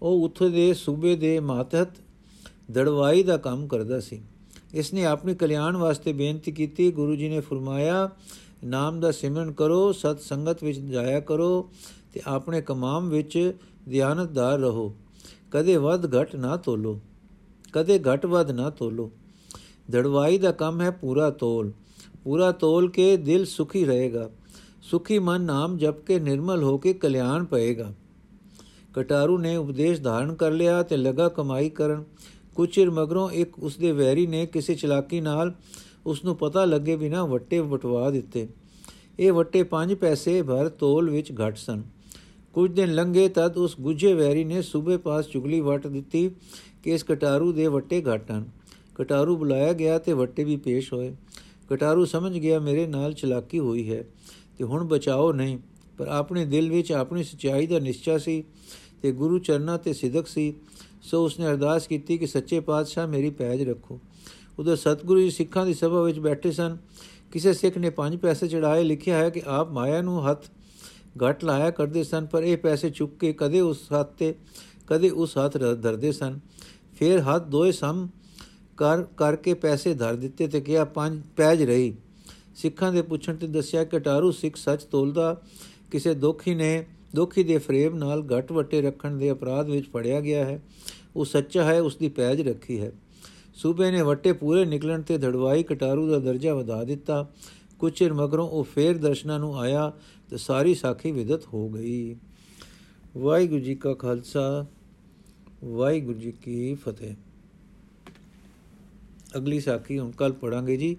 ਉਹ 0.01 0.23
ਉੱਥੇ 0.25 0.49
ਦੇ 0.49 0.73
ਸੂਬੇ 0.73 1.15
ਦੇ 1.15 1.39
ਮਾਤਹਤ 1.39 1.97
ਦੜਵਾਈ 2.71 3.23
ਦਾ 3.23 3.37
ਕੰਮ 3.37 3.67
ਕਰਦਾ 3.67 3.99
ਸੀ। 3.99 4.21
ਇਸ 4.73 4.93
ਨੇ 4.93 5.05
ਆਪਣੀ 5.05 5.35
ਕਲਿਆਣ 5.35 5.77
ਵਾਸਤੇ 5.77 6.13
ਬੇਨਤੀ 6.13 6.51
ਕੀਤੀ, 6.51 6.91
ਗੁਰੂ 6.91 7.15
ਜੀ 7.15 7.29
ਨੇ 7.29 7.39
ਫਰਮਾਇਆ, 7.39 8.09
ਨਾਮ 8.63 8.99
ਦਾ 8.99 9.11
ਸਿਮਰਨ 9.11 9.51
ਕਰੋ, 9.51 9.91
ਸਤ 9.91 10.21
ਸੰਗਤ 10.21 10.63
ਵਿੱਚ 10.63 10.79
ਜਾਇਆ 10.79 11.19
ਕਰੋ 11.19 11.69
ਤੇ 12.13 12.21
ਆਪਣੇ 12.27 12.61
ਕਮਾਮ 12.61 13.09
ਵਿੱਚ 13.09 13.53
ਧਿਆਨਤਦਾਰ 13.89 14.59
ਰਹੋ। 14.59 14.93
ਕਦੇ 15.51 15.77
ਵੱਧ 15.77 16.05
ਘਟ 16.15 16.35
ਨਾ 16.35 16.55
ਤੋਲੋ, 16.57 16.99
ਕਦੇ 17.73 17.99
ਘਟ 17.99 18.25
ਵੱਧ 18.25 18.51
ਨਾ 18.51 18.69
ਤੋਲੋ। 18.69 19.11
ਦੜਵਾਈ 19.91 20.37
ਦਾ 20.37 20.51
ਕੰਮ 20.51 20.81
ਹੈ 20.81 20.91
ਪੂਰਾ 20.91 21.29
ਤੋਲ 21.29 21.71
ਪੂਰਾ 22.23 22.51
ਤੋਲ 22.51 22.89
ਕੇ 22.89 23.15
ਦਿਲ 23.17 23.45
ਸੁਖੀ 23.45 23.83
ਰਹੇਗਾ। 23.85 24.29
ਸੁਖੀ 24.81 25.19
ਮਨ 25.19 25.41
ਨਾਮ 25.41 25.77
ਜਪ 25.77 26.05
ਕੇ 26.05 26.19
ਨਿਰਮਲ 26.19 26.63
ਹੋ 26.63 26.77
ਕੇ 26.77 26.93
ਕਲਿਆਣ 26.93 27.45
ਪਏਗਾ। 27.45 27.93
ਕਟਾਰੂ 28.93 29.37
ਨੇ 29.37 29.55
ਉਪਦੇਸ਼ 29.55 30.01
ਧਾਰਨ 30.01 30.35
ਕਰ 30.35 30.51
ਲਿਆ 30.51 30.83
ਤੇ 30.83 30.97
ਲਗਾ 30.97 31.29
ਕਮਾਈ 31.29 31.69
ਕਰਨ। 31.69 32.03
ਕੁਝ 32.55 32.69
ਚਿਰ 32.69 32.91
ਮਗਰੋਂ 32.91 33.29
ਇੱਕ 33.29 33.59
ਉਸਦੇ 33.59 33.91
ਵੈਰੀ 33.91 34.27
ਨੇ 34.27 34.45
ਕਿਸੇ 34.45 34.75
ਚਲਾਕੀ 34.75 35.21
ਨਾਲ 35.21 35.53
ਉਸ 36.05 36.25
ਨੂੰ 36.25 36.35
ਪਤਾ 36.35 36.65
ਲੱਗੇ 36.65 36.95
ਬਿਨਾ 36.95 37.25
ਵੱਟੇ 37.25 37.59
ਵਟਵਾ 37.59 38.09
ਦਿੱਤੇ। 38.09 38.47
ਇਹ 39.19 39.31
ਵੱਟੇ 39.31 39.63
5 39.63 39.95
ਪੈਸੇ 39.95 40.41
ਭਰ 40.41 40.69
ਤੋਲ 40.69 41.09
ਵਿੱਚ 41.09 41.31
ਘਟ 41.31 41.57
ਸਨ। 41.57 41.83
ਕੁਝ 42.53 42.71
ਦਿਨ 42.71 42.93
ਲੰਘੇ 42.93 43.29
ਤਦ 43.29 43.57
ਉਸ 43.57 43.75
ਗੁੱਜੇ 43.81 44.13
ਵੈਰੀ 44.13 44.43
ਨੇ 44.43 44.61
ਸੂਬੇ 44.61 44.97
ਪਾਸ 44.97 45.27
ਚੁਗਲੀ 45.27 45.61
ਵਟ 45.61 45.87
ਦਿੱਤੀ 45.87 46.31
ਕਿ 46.83 46.91
ਇਸ 46.91 47.03
ਕਟਾਰੂ 47.03 47.51
ਦੇ 47.51 47.67
ਵੱਟੇ 47.67 48.01
ਘਟ 48.01 48.31
ਹਨ। 48.31 48.45
ਕਟਾਰੂ 48.95 49.37
ਬੁਲਾਇਆ 49.37 49.73
ਗਿਆ 49.73 49.99
ਤੇ 49.99 50.13
ਵੱਟੇ 50.13 50.43
ਵੀ 50.43 50.57
ਪੇਸ਼ 50.57 50.93
ਹੋਏ। 50.93 51.15
ਕਟਾਰੂ 51.69 52.05
ਸਮਝ 52.05 52.37
ਗਿਆ 52.37 52.59
ਮੇਰੇ 52.59 52.87
ਨਾਲ 52.87 53.13
ਚਲਾਕੀ 53.13 53.59
ਹੋਈ 53.59 53.91
ਹੈ। 53.91 54.05
ਤੇ 54.61 54.65
ਹੁਣ 54.65 54.83
ਬਚਾਓ 54.83 55.31
ਨਹੀਂ, 55.31 55.57
ਪਰ 55.97 56.07
ਆਪਣੇ 56.07 56.43
ਦਿਲ 56.45 56.69
ਵਿੱਚ 56.69 56.91
ਆਪਣੀ 56.91 57.23
ਸਚਾਈ 57.23 57.67
ਦਾ 57.67 57.77
ਨਿਸ਼ਚਾ 57.79 58.17
ਸੀ 58.17 58.43
ਤੇ 59.01 59.11
ਗੁਰੂ 59.11 59.39
ਚਰਨਾਂ 59.39 59.77
ਤੇ 59.77 59.93
ਸਿਦਕ 59.93 60.27
ਸੀ। 60.27 60.53
ਸੋ 61.01 61.23
ਉਸਨੇ 61.25 61.47
ਅਰਦਾਸ 61.47 61.87
ਕੀਤੀ 61.87 62.17
ਕਿ 62.17 62.27
ਸੱਚੇ 62.27 62.59
ਪਾਤਸ਼ਾਹ 62.59 63.07
ਮੇਰੀ 63.07 63.29
ਪੈਜ 63.29 63.63
ਰੱਖੋ। 63.63 63.99
ਉਧਰ 64.59 64.75
ਸਤਿਗੁਰੂ 64.75 65.19
ਜੀ 65.19 65.29
ਸਿੱਖਾਂ 65.29 65.65
ਦੀ 65.65 65.73
ਸਭਾ 65.73 66.01
ਵਿੱਚ 66.01 66.19
ਬੈਠੇ 66.19 66.51
ਸਨ। 66.51 66.77
ਕਿਸੇ 67.31 67.53
ਸਿੱਖ 67.53 67.77
ਨੇ 67.77 67.89
ਪੰਜ 67.89 68.15
ਪੈਸੇ 68.15 68.47
ਚੜਾਏ 68.47 68.83
ਲਿਖਿਆ 68.83 69.17
ਹੈ 69.17 69.29
ਕਿ 69.29 69.41
ਆਪ 69.47 69.71
ਮਾਇਆ 69.71 70.01
ਨੂੰ 70.01 70.29
ਹੱਥ 70.29 70.45
ਘਟ 71.23 71.43
ਲਾਇਆ 71.43 71.71
ਕਰਦੇ 71.71 72.03
ਸਨ, 72.03 72.25
ਪਰ 72.25 72.43
ਇਹ 72.43 72.57
ਪੈਸੇ 72.57 72.89
ਚੁੱਕ 72.89 73.17
ਕੇ 73.19 73.33
ਕਦੇ 73.33 73.61
ਉਸ 73.61 73.85
ਹੱਥ 73.91 74.13
ਤੇ, 74.17 74.33
ਕਦੇ 74.87 75.09
ਉਸ 75.09 75.37
ਹੱਥ 75.37 75.57
ਧਰਦੇ 75.57 76.11
ਸਨ। 76.11 76.39
ਫਿਰ 76.93 77.19
ਹੱਥ 77.21 77.47
ਦੋਏ 77.47 77.71
ਸਮ 77.71 78.07
ਕਰ, 78.77 79.03
ਕਰਕੇ 79.17 79.53
ਪੈਸੇ 79.53 79.93
ਧਰ 79.93 80.15
ਦਿੱਤੇ 80.15 80.47
ਤੇ 80.47 80.61
ਕਿਹਾ, 80.61 80.85
ਪੰਜ, 80.85 81.21
ਪੈਜ 81.35 81.63
ਰਹੀ। 81.63 81.93
ਸਿੱਖਾਂ 82.55 82.93
ਦੇ 82.93 83.01
ਪੁੱਛਣ 83.01 83.35
ਤੇ 83.35 83.47
ਦੱਸਿਆ 83.47 83.83
ਕਿ 83.83 83.99
ਟਾਰੂ 83.99 84.31
ਸਿੱਖ 84.31 84.55
ਸੱਚ 84.55 84.83
ਤੋਲਦਾ 84.83 85.41
ਕਿਸੇ 85.91 86.13
ਦੋਖੀ 86.13 86.55
ਨੇ, 86.55 86.85
ਦੋਖੀ 87.15 87.43
ਦੇ 87.43 87.57
ਫਰੇਮ 87.57 87.95
ਨਾਲ 87.95 88.27
ਘਟ 88.27 88.51
ਵਟੇ 88.51 88.81
ਰੱਖਣ 88.81 89.17
ਦੇ 89.17 89.31
ਅਪਰਾਧ 89.31 89.69
ਵਿੱਚ 89.69 89.91
ਫੜਿਆ 89.91 90.21
ਗਿਆ 90.21 90.45
ਹੈ। 90.45 90.63
ਉਹ 91.15 91.25
ਸੱਚਾ 91.25 91.63
ਹੈ 91.63 91.81
ਉਸ 91.81 91.95
ਦੀ 91.95 92.09
ਪੈਜ 92.09 92.41
ਰੱਖੀ 92.41 92.79
ਹੈ। 92.79 92.91
ਸੂਬੇ 93.53 93.91
ਨੇ 93.91 94.01
ਵਟੇ 94.01 94.33
ਪੂਰੇ 94.33 94.65
ਨਿਕਲਣ 94.65 95.01
ਤੇ 95.01 95.17
ਧੜਵਾਈ 95.17 95.63
ਕਟਾਰੂ 95.63 96.09
ਦਾ 96.09 96.19
ਦਰਜਾ 96.19 96.53
ਵਧਾ 96.53 96.83
ਦਿੱਤਾ। 96.83 97.31
ਕੁਝ 97.79 97.93
ਚਿਰ 97.93 98.13
ਮਗਰੋਂ 98.13 98.49
ਉਹ 98.49 98.63
ਫੇਰ 98.63 98.97
ਦਰਸ਼ਨਾਂ 98.97 99.39
ਨੂੰ 99.39 99.59
ਆਇਆ 99.59 99.93
ਤੇ 100.29 100.37
ਸਾਰੀ 100.37 100.75
ਸਾਖੀ 100.75 101.11
ਵਿਦਤ 101.11 101.45
ਹੋ 101.45 101.69
ਗਈ। 101.69 102.15
ਵਾਹਿਗੁਰੂ 103.17 103.59
ਜੀ 103.59 103.75
ਕਾ 103.75 103.93
ਖਾਲਸਾ, 103.93 104.65
ਵਾਹਿਗੁਰੂ 105.63 106.19
ਜੀ 106.19 106.31
ਕੀ 106.31 106.75
ਫਤਿਹ। 106.75 107.15
ਅਗਲੀ 109.37 109.59
ਸਾਖੀ 109.59 109.99
ਹੁਣ 109.99 110.11
ਕੱਲ 110.11 110.31
ਪੜਾਂਗੇ 110.31 110.77
ਜੀ। 110.77 110.97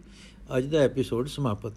ਅੱਜ 0.59 0.65
ਦਾ 0.65 0.79
ਐਪੀਸੋਡ 0.79 1.29
ਸਮਾਪਤ। 1.29 1.73